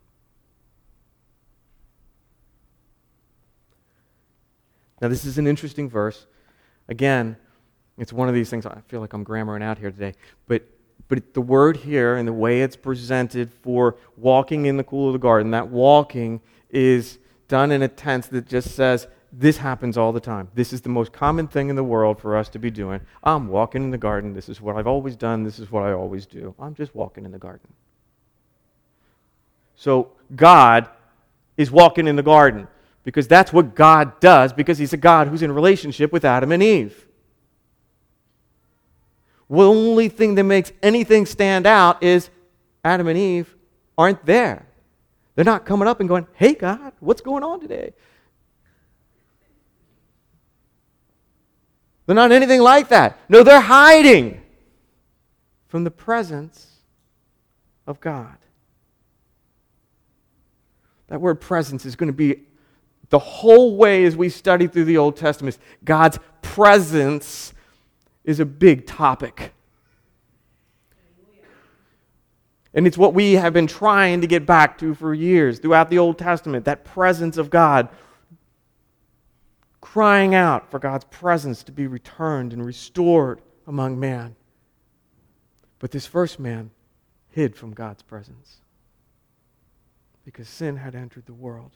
[5.00, 6.26] Now, this is an interesting verse.
[6.88, 7.36] Again,
[7.98, 10.14] it's one of these things, I feel like I'm grammaring out here today,
[10.46, 10.62] but,
[11.08, 15.12] but the word here and the way it's presented for walking in the cool of
[15.12, 20.12] the garden, that walking is done in a tense that just says, this happens all
[20.12, 20.48] the time.
[20.54, 23.00] This is the most common thing in the world for us to be doing.
[23.24, 24.34] I'm walking in the garden.
[24.34, 25.42] This is what I've always done.
[25.42, 26.54] This is what I always do.
[26.58, 27.72] I'm just walking in the garden.
[29.82, 30.88] So God
[31.56, 32.68] is walking in the garden
[33.02, 36.62] because that's what God does because he's a God who's in relationship with Adam and
[36.62, 37.08] Eve.
[39.50, 42.30] The only thing that makes anything stand out is
[42.84, 43.56] Adam and Eve
[43.98, 44.68] aren't there.
[45.34, 47.92] They're not coming up and going, Hey, God, what's going on today?
[52.06, 53.18] They're not anything like that.
[53.28, 54.42] No, they're hiding
[55.66, 56.68] from the presence
[57.84, 58.36] of God.
[61.12, 62.36] That word presence is going to be
[63.10, 65.58] the whole way as we study through the Old Testament.
[65.84, 67.52] God's presence
[68.24, 69.52] is a big topic.
[72.72, 75.98] And it's what we have been trying to get back to for years throughout the
[75.98, 77.90] Old Testament that presence of God.
[79.82, 84.34] crying out for God's presence to be returned and restored among man.
[85.78, 86.70] But this first man
[87.28, 88.61] hid from God's presence
[90.24, 91.72] because sin had entered the world.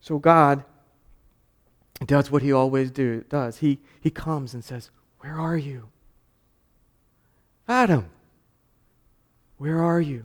[0.00, 0.64] So God
[2.06, 3.58] does what he always do, does.
[3.58, 4.90] He, he comes and says,
[5.20, 5.88] Where are you?
[7.68, 8.10] Adam,
[9.58, 10.24] where are you?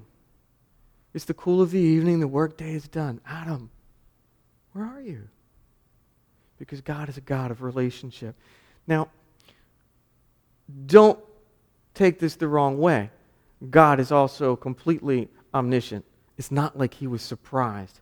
[1.13, 3.21] It's the cool of the evening, the workday is done.
[3.25, 3.69] Adam,
[4.73, 5.27] where are you?
[6.57, 8.35] Because God is a God of relationship.
[8.87, 9.09] Now,
[10.85, 11.19] don't
[11.93, 13.09] take this the wrong way.
[13.69, 16.05] God is also completely omniscient.
[16.37, 17.99] It's not like he was surprised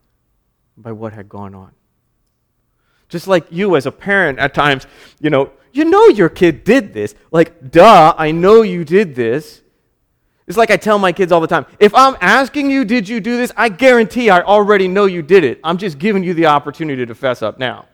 [0.78, 1.72] by what had gone on.
[3.08, 4.88] Just like you as a parent at times,
[5.20, 7.16] you know, you know your kid did this.
[7.32, 9.62] Like, duh, I know you did this.
[10.48, 13.20] It's like I tell my kids all the time if I'm asking you, did you
[13.20, 13.52] do this?
[13.58, 15.60] I guarantee I already know you did it.
[15.64, 17.86] I'm just giving you the opportunity to fess up now.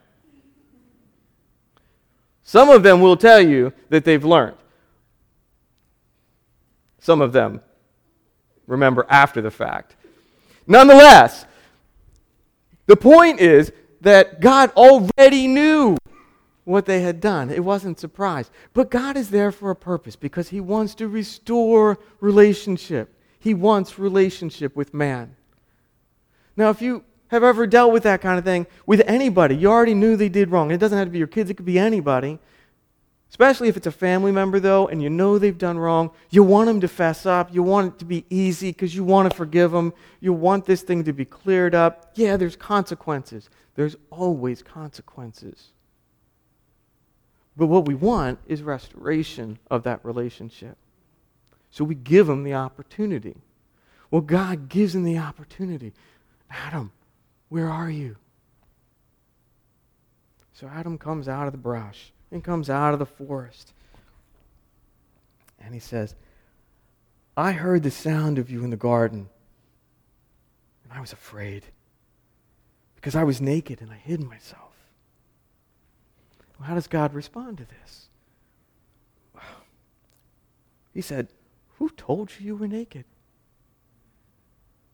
[2.42, 4.56] Some of them will tell you that they've learned.
[6.98, 7.60] Some of them
[8.66, 9.96] remember after the fact.
[10.66, 11.46] Nonetheless,
[12.86, 15.96] the point is that God already knew
[16.64, 17.50] what they had done.
[17.50, 18.50] It wasn't surprise.
[18.72, 23.14] But God is there for a purpose because He wants to restore relationship.
[23.38, 25.36] He wants relationship with man.
[26.56, 29.94] Now, if you have ever dealt with that kind of thing with anybody, you already
[29.94, 30.70] knew they did wrong.
[30.70, 32.38] It doesn't have to be your kids, it could be anybody.
[33.32, 36.10] Especially if it's a family member, though, and you know they've done wrong.
[36.28, 37.48] You want them to fess up.
[37.50, 39.94] You want it to be easy because you want to forgive them.
[40.20, 42.12] You want this thing to be cleared up.
[42.14, 43.48] Yeah, there's consequences.
[43.74, 45.68] There's always consequences.
[47.56, 50.76] But what we want is restoration of that relationship.
[51.70, 53.36] So we give them the opportunity.
[54.10, 55.94] Well, God gives them the opportunity.
[56.50, 56.92] Adam,
[57.48, 58.16] where are you?
[60.52, 63.72] So Adam comes out of the brush and comes out of the forest.
[65.60, 66.16] And he says,
[67.36, 69.28] I heard the sound of you in the garden,
[70.82, 71.66] and I was afraid
[72.96, 74.74] because I was naked and I hid myself.
[76.58, 78.08] Well, how does God respond to this?
[80.94, 81.28] He said,
[81.78, 83.04] Who told you you were naked?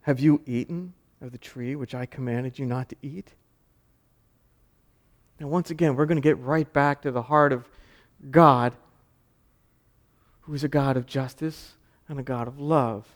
[0.02, 3.34] Have you eaten of the tree which I commanded you not to eat?
[5.40, 7.68] Now, once again, we're going to get right back to the heart of
[8.30, 8.74] God,
[10.42, 11.74] who is a God of justice
[12.08, 13.06] and a God of love.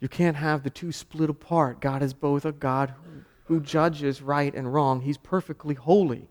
[0.00, 1.80] You can't have the two split apart.
[1.80, 2.94] God is both a God
[3.44, 6.28] who judges right and wrong, He's perfectly holy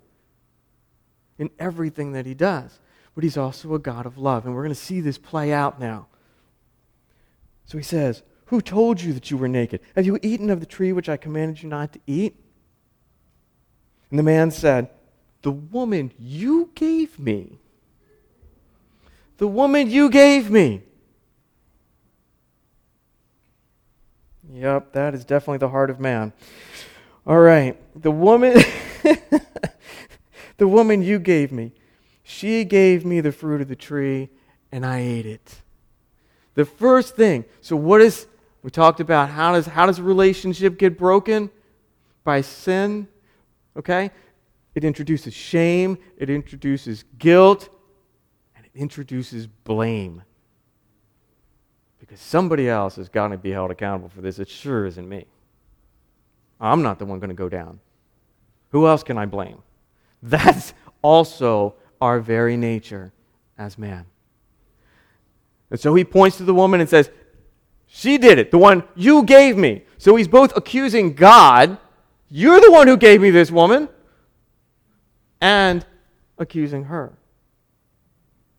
[1.37, 2.79] in everything that He does.
[3.13, 4.45] But He's also a God of love.
[4.45, 6.07] And we're going to see this play out now.
[7.65, 9.81] So He says, Who told you that you were naked?
[9.95, 12.35] Have you eaten of the tree which I commanded you not to eat?
[14.09, 14.89] And the man said,
[15.41, 17.59] the woman you gave me.
[19.37, 20.81] The woman you gave me.
[24.51, 26.33] Yep, that is definitely the heart of man.
[27.25, 27.77] All right.
[28.01, 28.53] The woman
[30.57, 31.73] the woman you gave me.
[32.23, 34.29] She gave me the fruit of the tree
[34.71, 35.61] and I ate it.
[36.55, 37.45] The first thing.
[37.61, 38.25] So what is
[38.63, 41.51] we talked about how does how does a relationship get broken?
[42.23, 43.07] By sin.
[43.77, 44.11] Okay?
[44.77, 47.67] It introduces shame, it introduces guilt,
[48.55, 50.21] and it introduces blame.
[51.99, 54.37] Because somebody else is going to be held accountable for this.
[54.37, 55.25] It sure isn't me.
[56.61, 57.79] I'm not the one going to go down.
[58.69, 59.63] Who else can I blame?
[60.21, 63.11] That's also our very nature
[63.57, 64.05] as man.
[65.71, 67.09] And so he points to the woman and says,
[67.87, 69.85] She did it, the one you gave me.
[69.97, 71.79] So he's both accusing God,
[72.29, 73.89] You're the one who gave me this woman
[75.41, 75.85] and
[76.37, 77.17] accusing her.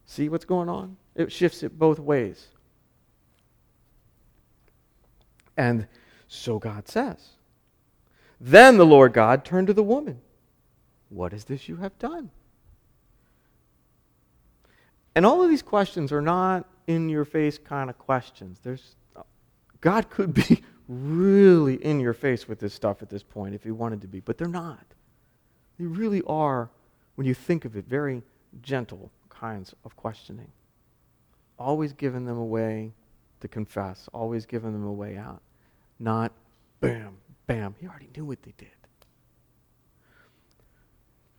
[0.07, 0.97] See what's going on?
[1.15, 2.49] It shifts it both ways.
[5.57, 5.87] And
[6.29, 7.31] so God says.
[8.41, 10.21] Then the Lord God turned to the woman.
[11.09, 12.31] What is this you have done?
[15.15, 18.61] And all of these questions are not in your face kind of questions.
[18.63, 18.95] There's
[19.81, 23.71] God could be really in your face with this stuff at this point if he
[23.71, 24.85] wanted to be, but they're not.
[25.79, 26.71] They really are,
[27.15, 28.23] when you think of it, very
[28.63, 30.51] gentle kinds of questioning.
[31.59, 32.93] Always giving them a way
[33.41, 35.43] to confess, always giving them a way out.
[35.99, 36.33] Not
[36.81, 37.75] bam, bam.
[37.81, 38.69] He already knew what they did.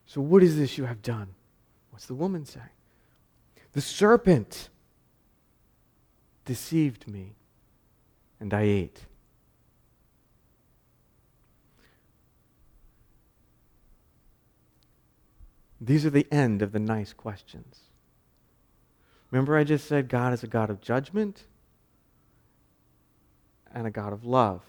[0.05, 1.35] So, what is this you have done?
[1.91, 2.65] What's the woman saying?
[3.73, 4.69] The serpent
[6.45, 7.35] deceived me,
[8.39, 9.05] and I ate.
[15.81, 17.79] These are the end of the nice questions.
[19.31, 21.43] Remember, I just said God is a God of judgment
[23.73, 24.61] and a God of love.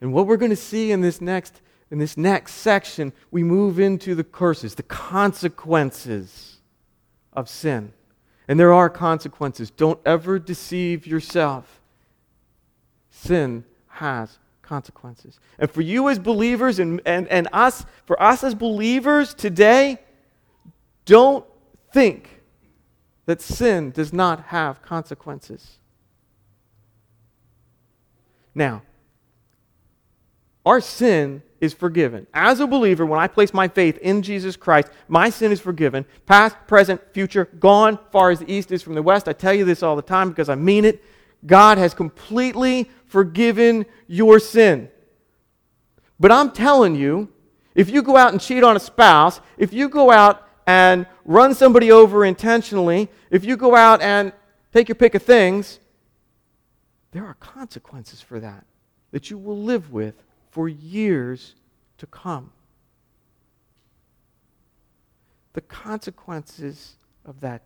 [0.00, 1.60] And what we're going to see in this next
[1.90, 6.56] in this next section, we move into the curses, the consequences
[7.32, 7.92] of sin.
[8.48, 9.70] And there are consequences.
[9.70, 11.80] Don't ever deceive yourself.
[13.10, 15.38] Sin has consequences.
[15.58, 19.98] And for you as believers and, and, and us, for us as believers today,
[21.04, 21.44] don't
[21.92, 22.42] think
[23.26, 25.78] that sin does not have consequences.
[28.54, 28.82] Now,
[30.64, 32.26] our sin is forgiven.
[32.34, 36.04] As a believer, when I place my faith in Jesus Christ, my sin is forgiven.
[36.26, 39.28] Past, present, future, gone, far as the east is from the west.
[39.28, 41.02] I tell you this all the time because I mean it.
[41.44, 44.90] God has completely forgiven your sin.
[46.18, 47.32] But I'm telling you,
[47.74, 51.54] if you go out and cheat on a spouse, if you go out and run
[51.54, 54.32] somebody over intentionally, if you go out and
[54.72, 55.78] take your pick of things,
[57.12, 58.64] there are consequences for that
[59.12, 61.54] that you will live with for years
[61.98, 62.52] to come.
[65.52, 67.62] The consequences of that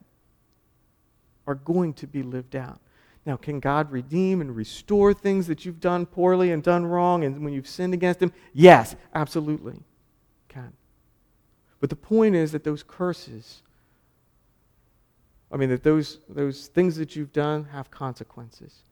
[1.47, 2.80] are going to be lived out.
[3.27, 7.45] Now, can God redeem and restore things that you've done poorly and done wrong and
[7.45, 8.33] when you've sinned against Him?
[8.55, 9.79] Yes, absolutely.
[10.49, 10.73] Can.
[11.81, 13.62] But the point is that those curses,
[15.53, 18.83] I mean, that those, those things that you've done have consequences.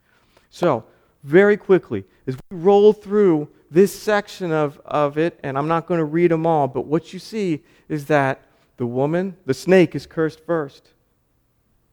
[0.50, 0.84] So,
[1.24, 5.98] very quickly, as we roll through this section of, of it, and I'm not going
[5.98, 8.42] to read them all, but what you see is that
[8.76, 10.84] the woman, the snake, is cursed first.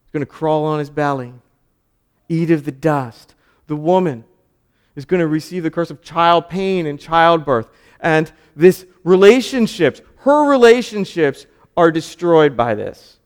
[0.03, 1.33] He's going to crawl on his belly,
[2.29, 3.35] eat of the dust.
[3.67, 4.23] The woman
[4.95, 7.67] is going to receive the curse of child pain and childbirth.
[7.99, 11.45] And this relationships, her relationships,
[11.77, 13.17] are destroyed by this.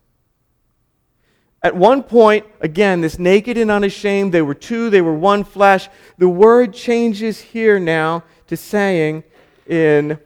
[1.61, 5.89] At one point, again, this naked and unashamed, they were two, they were one flesh.
[6.17, 9.25] The word changes here now to saying
[9.67, 10.19] in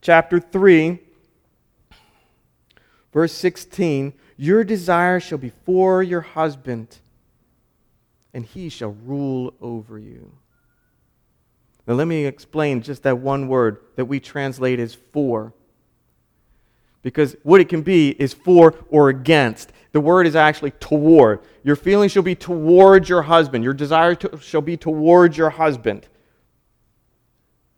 [0.00, 1.00] chapter 3,
[3.12, 6.98] verse 16, Your desire shall be for your husband,
[8.34, 10.32] and he shall rule over you.
[11.86, 15.52] Now, let me explain just that one word that we translate as for.
[17.02, 19.72] Because what it can be is for or against.
[19.90, 21.40] The word is actually toward.
[21.64, 23.64] Your feelings shall be towards your husband.
[23.64, 26.06] Your desire to, shall be towards your husband.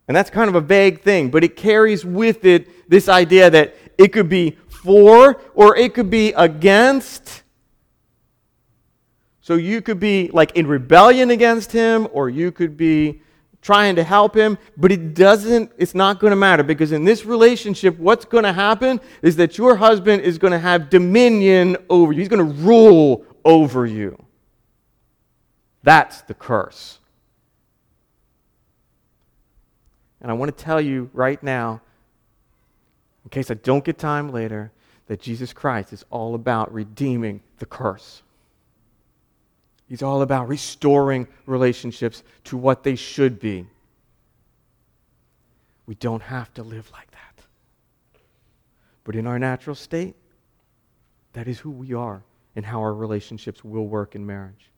[0.07, 3.75] And that's kind of a vague thing, but it carries with it this idea that
[3.97, 7.41] it could be for or it could be against.
[9.45, 13.21] So you could be like in rebellion against him, or you could be
[13.61, 17.25] trying to help him, but it doesn't, it's not going to matter because in this
[17.25, 22.11] relationship, what's going to happen is that your husband is going to have dominion over
[22.11, 22.17] you.
[22.21, 24.19] He's going to rule over you.
[25.83, 26.97] That's the curse.
[30.21, 31.81] And I want to tell you right now,
[33.23, 34.71] in case I don't get time later,
[35.05, 38.23] that Jesus Christ is all about redeeming the curse.
[39.87, 43.67] He's all about restoring relationships to what they should be.
[45.85, 47.43] We don't have to live like that.
[49.03, 50.15] But in our natural state,
[51.33, 52.23] that is who we are
[52.55, 54.71] and how our relationships will work in marriage.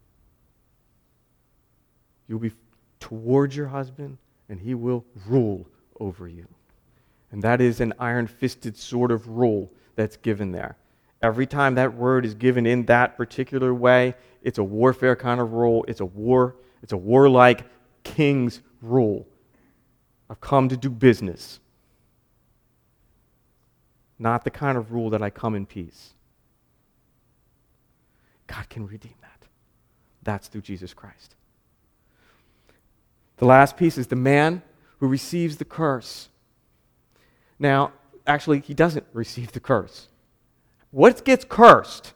[2.28, 2.52] You'll be
[3.00, 4.18] towards your husband,
[4.50, 5.66] and he will rule
[6.00, 6.48] over you.
[7.32, 10.76] And that is an iron fisted sort of rule that's given there.
[11.22, 15.54] Every time that word is given in that particular way, it's a warfare kind of
[15.54, 15.86] rule.
[15.88, 17.66] It's a war, it's a warlike
[18.04, 19.28] king's rule.
[20.30, 21.60] I've come to do business.
[24.20, 26.14] Not the kind of rule that I come in peace.
[28.48, 29.48] God can redeem that.
[30.24, 31.36] That's through Jesus Christ.
[33.38, 34.64] The last piece is the man
[35.00, 36.30] who receives the curse.
[37.60, 37.92] Now,
[38.26, 40.08] actually, he doesn't receive the curse.
[40.92, 42.14] What gets cursed?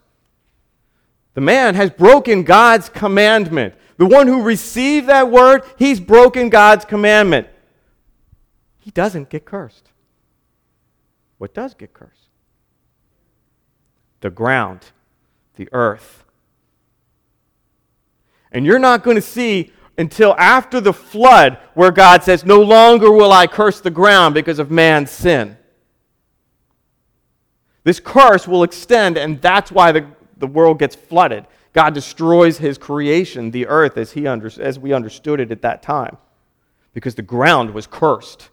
[1.34, 3.76] The man has broken God's commandment.
[3.98, 7.48] The one who received that word, he's broken God's commandment.
[8.80, 9.90] He doesn't get cursed.
[11.38, 12.30] What does get cursed?
[14.20, 14.92] The ground,
[15.56, 16.24] the earth.
[18.52, 23.12] And you're not going to see until after the flood where God says, No longer
[23.12, 25.58] will I curse the ground because of man's sin.
[27.84, 30.08] This curse will extend, and that's why the,
[30.42, 31.46] the world gets flooded.
[31.72, 35.82] God destroys his creation, the earth, as, he under, as we understood it at that
[35.82, 36.18] time,
[36.94, 38.50] because the ground was cursed.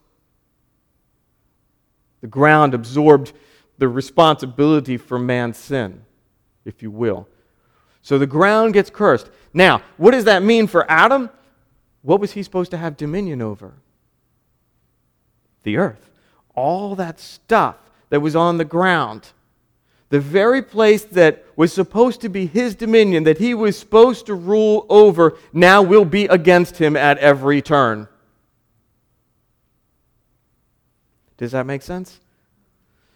[2.20, 3.32] The ground absorbed
[3.78, 6.04] the responsibility for man's sin,
[6.64, 7.26] if you will.
[8.02, 9.30] So the ground gets cursed.
[9.52, 11.30] Now, what does that mean for Adam?
[12.02, 13.74] What was he supposed to have dominion over?
[15.64, 16.10] The earth.
[16.54, 17.76] All that stuff
[18.10, 19.32] that was on the ground.
[20.10, 24.34] The very place that was supposed to be his dominion, that he was supposed to
[24.34, 28.08] rule over, now will be against him at every turn.
[31.36, 32.20] Does that make sense?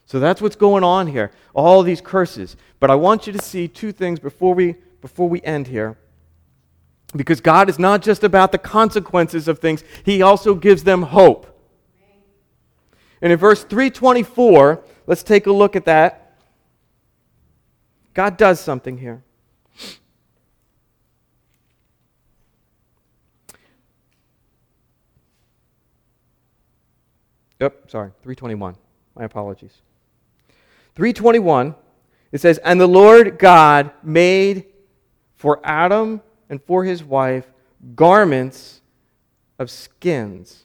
[0.06, 1.32] So that's what's going on here.
[1.54, 2.56] All these curses.
[2.78, 5.98] But I want you to see two things before we before we end here.
[7.14, 11.46] Because God is not just about the consequences of things, he also gives them hope.
[13.20, 16.21] And in verse 324, let's take a look at that.
[18.14, 19.22] God does something here.
[27.60, 28.76] Yep, sorry, 321.
[29.14, 29.82] My apologies.
[30.96, 31.74] 321,
[32.32, 34.66] it says, And the Lord God made
[35.36, 37.46] for Adam and for his wife
[37.94, 38.80] garments
[39.58, 40.64] of skins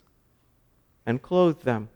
[1.06, 1.90] and clothed them.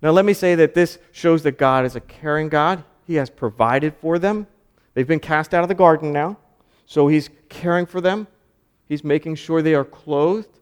[0.00, 2.84] Now, let me say that this shows that God is a caring God.
[3.06, 4.46] He has provided for them.
[4.94, 6.38] They've been cast out of the garden now,
[6.86, 8.26] so He's caring for them.
[8.88, 10.60] He's making sure they are clothed.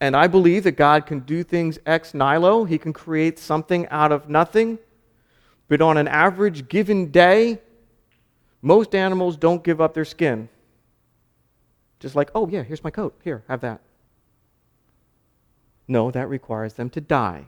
[0.00, 2.64] And I believe that God can do things ex nihilo.
[2.64, 4.78] He can create something out of nothing.
[5.68, 7.60] But on an average given day,
[8.60, 10.48] most animals don't give up their skin.
[12.00, 13.18] Just like, oh, yeah, here's my coat.
[13.24, 13.80] Here, have that.
[15.88, 17.46] No, that requires them to die.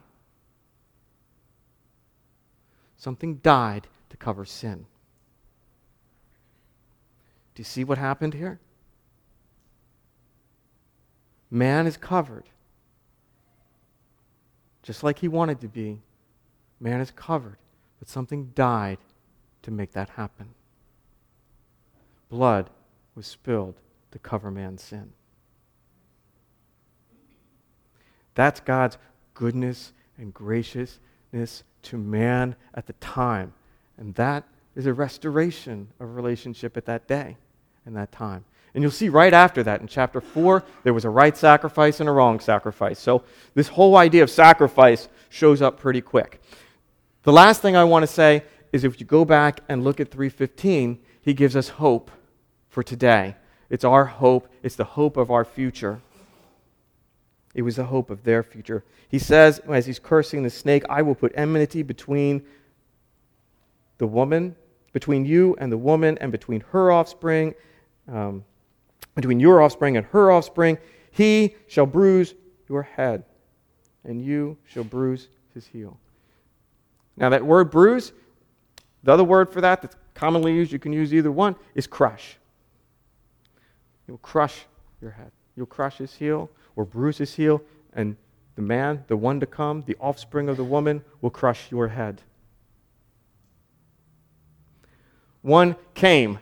[2.97, 4.85] Something died to cover sin.
[7.55, 8.59] Do you see what happened here?
[11.49, 12.49] Man is covered.
[14.83, 16.01] Just like he wanted to be,
[16.79, 17.57] man is covered.
[17.99, 18.97] But something died
[19.63, 20.49] to make that happen.
[22.29, 22.69] Blood
[23.15, 23.79] was spilled
[24.11, 25.13] to cover man's sin.
[28.35, 28.97] That's God's
[29.33, 30.33] goodness and
[31.31, 33.53] graciousness to man at the time.
[33.97, 34.43] And that
[34.75, 37.37] is a restoration of relationship at that day
[37.85, 38.45] and that time.
[38.73, 42.07] And you'll see right after that in chapter 4, there was a right sacrifice and
[42.07, 42.99] a wrong sacrifice.
[42.99, 43.23] So
[43.55, 46.41] this whole idea of sacrifice shows up pretty quick.
[47.23, 50.11] The last thing I want to say is if you go back and look at
[50.11, 52.11] 315, he gives us hope
[52.69, 53.35] for today.
[53.69, 56.01] It's our hope, it's the hope of our future.
[57.57, 58.85] It was the hope of their future.
[59.09, 62.45] He says, as he's cursing the snake, I will put enmity between
[63.97, 64.55] the woman,
[64.93, 67.53] between you and the woman, and between her offspring.
[68.07, 68.45] Um,
[69.17, 70.77] between your offspring and her offspring.
[71.11, 72.35] He shall bruise
[72.69, 73.23] your head,
[74.03, 75.97] and you shall bruise his heel.
[77.17, 78.13] Now, that word bruise,
[79.03, 82.37] the other word for that that's commonly used, you can use either one, is crush.
[84.07, 84.65] You'll crush
[85.01, 85.31] your head.
[85.55, 87.61] You'll crush his heel or bruise his heel,
[87.91, 88.15] and
[88.55, 92.21] the man, the one to come, the offspring of the woman, will crush your head.
[95.41, 96.39] One came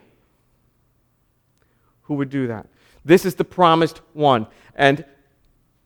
[2.04, 2.68] who would do that.
[3.04, 4.46] This is the promised one.
[4.76, 5.06] And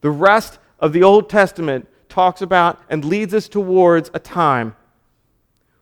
[0.01, 4.75] the rest of the Old Testament talks about and leads us towards a time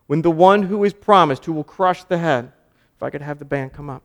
[0.07, 2.51] when the one who is promised, who will crush the head,
[2.95, 4.03] if I could have the band come up,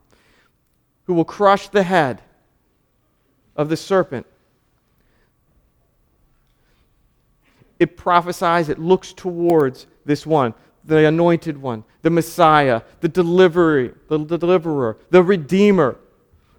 [1.04, 2.22] who will crush the head
[3.56, 4.26] of the serpent,
[7.82, 10.54] it prophesies, it looks towards this one,
[10.84, 15.96] the anointed one, the Messiah, the delivery, the deliverer, the redeemer,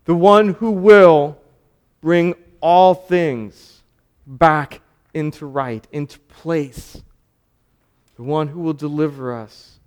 [0.06, 1.38] the one who will
[2.02, 3.84] bring all things
[4.28, 4.82] back
[5.14, 7.02] into right, into place,
[8.16, 9.80] the one who will deliver us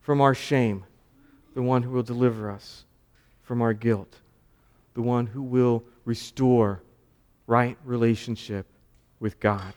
[0.00, 0.84] from our shame,
[1.54, 2.84] the one who will deliver us
[3.42, 4.20] from our guilt,
[4.94, 6.82] the one who will restore
[7.46, 8.66] right relationship
[9.20, 9.74] with God.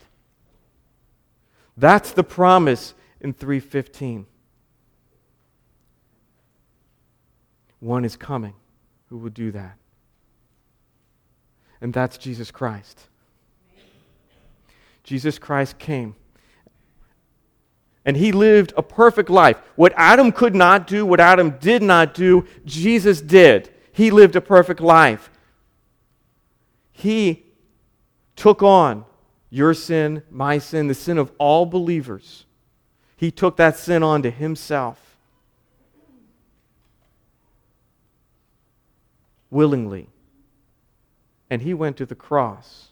[1.78, 4.26] That's the promise in 315.
[7.80, 8.56] One is coming
[9.10, 9.78] who will do that.
[11.80, 13.08] And that's Jesus Christ.
[15.04, 16.16] Jesus Christ came.
[18.04, 19.58] And he lived a perfect life.
[19.76, 23.70] What Adam could not do, what Adam did not do, Jesus did.
[23.92, 25.30] He lived a perfect life.
[26.92, 27.46] He
[28.36, 29.06] took on
[29.50, 32.46] your sin, my sin, the sin of all believers.
[33.16, 35.08] He took that sin on to himself.
[39.50, 40.10] willingly.
[41.50, 42.90] And he went to the cross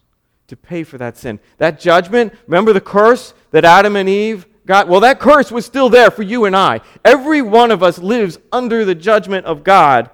[0.48, 1.40] to pay for that sin.
[1.58, 4.88] That judgment, remember the curse that Adam and Eve got?
[4.88, 6.80] Well, that curse was still there for you and I.
[7.04, 10.10] Every one of us lives under the judgment of God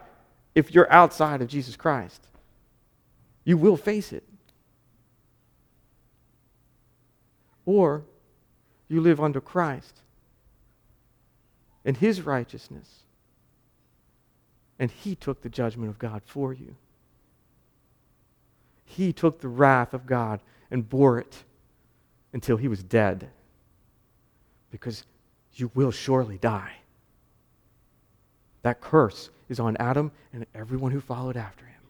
[0.55, 2.27] if you're outside of Jesus Christ.
[3.45, 4.25] You will face it.
[7.65, 8.03] Or
[8.89, 10.03] you live under Christ
[11.85, 12.89] and his righteousness.
[14.79, 16.77] And he took the judgment of God for you.
[18.85, 20.41] He took the wrath of God
[20.71, 21.45] and bore it
[22.33, 23.31] until he was dead.
[24.71, 25.05] Because
[25.55, 26.73] you will surely die.
[28.63, 31.81] That curse is on Adam and everyone who followed after him.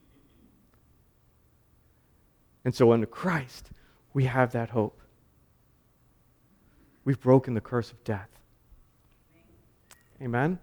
[2.64, 3.70] And so, under Christ,
[4.14, 5.01] we have that hope.
[7.04, 8.28] We've broken the curse of death.
[10.20, 10.58] Amen?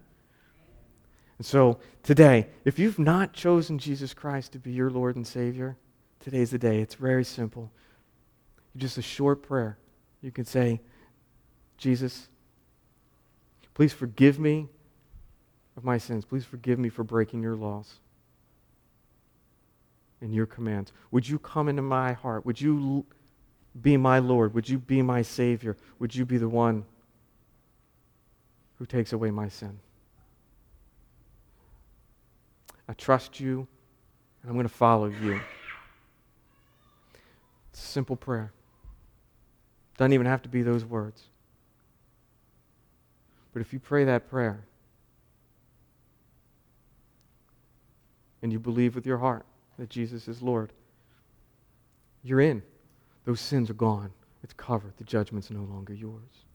[1.38, 5.78] And so, today, if you've not chosen Jesus Christ to be your Lord and Savior,
[6.20, 6.82] today's the day.
[6.82, 7.72] It's very simple.
[8.78, 9.78] Just a short prayer.
[10.22, 10.82] You can say,
[11.78, 12.28] Jesus,
[13.74, 14.68] please forgive me
[15.78, 16.26] of my sins.
[16.26, 17.96] Please forgive me for breaking your laws
[20.22, 20.92] and your commands.
[21.12, 22.46] Would you come into my heart?
[22.46, 23.06] Would you
[23.82, 24.54] be my Lord?
[24.54, 25.78] Would you be my Savior?
[26.00, 26.86] Would you be the one
[28.78, 29.80] who takes away my sin?
[32.88, 33.68] I trust you,
[34.42, 35.40] and I'm going to follow you.
[37.72, 38.52] It's a simple prayer.
[39.98, 41.24] Doesn't even have to be those words.
[43.54, 44.64] But if you pray that prayer
[48.42, 49.46] and you believe with your heart
[49.78, 50.72] that Jesus is Lord,
[52.24, 52.62] you're in.
[53.30, 54.10] Those sins are gone.
[54.42, 54.94] It's covered.
[54.98, 56.48] The judgment's no longer yours.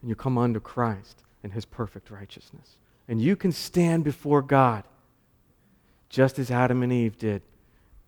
[0.00, 2.76] And you come under Christ and his perfect righteousness.
[3.08, 4.84] And you can stand before God
[6.08, 7.42] just as Adam and Eve did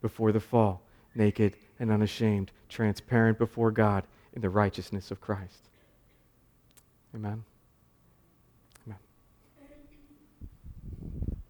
[0.03, 0.83] before the fall,
[1.17, 4.05] naked and unashamed, transparent before God
[4.35, 5.69] in the righteousness of Christ.
[7.17, 7.43] Amen.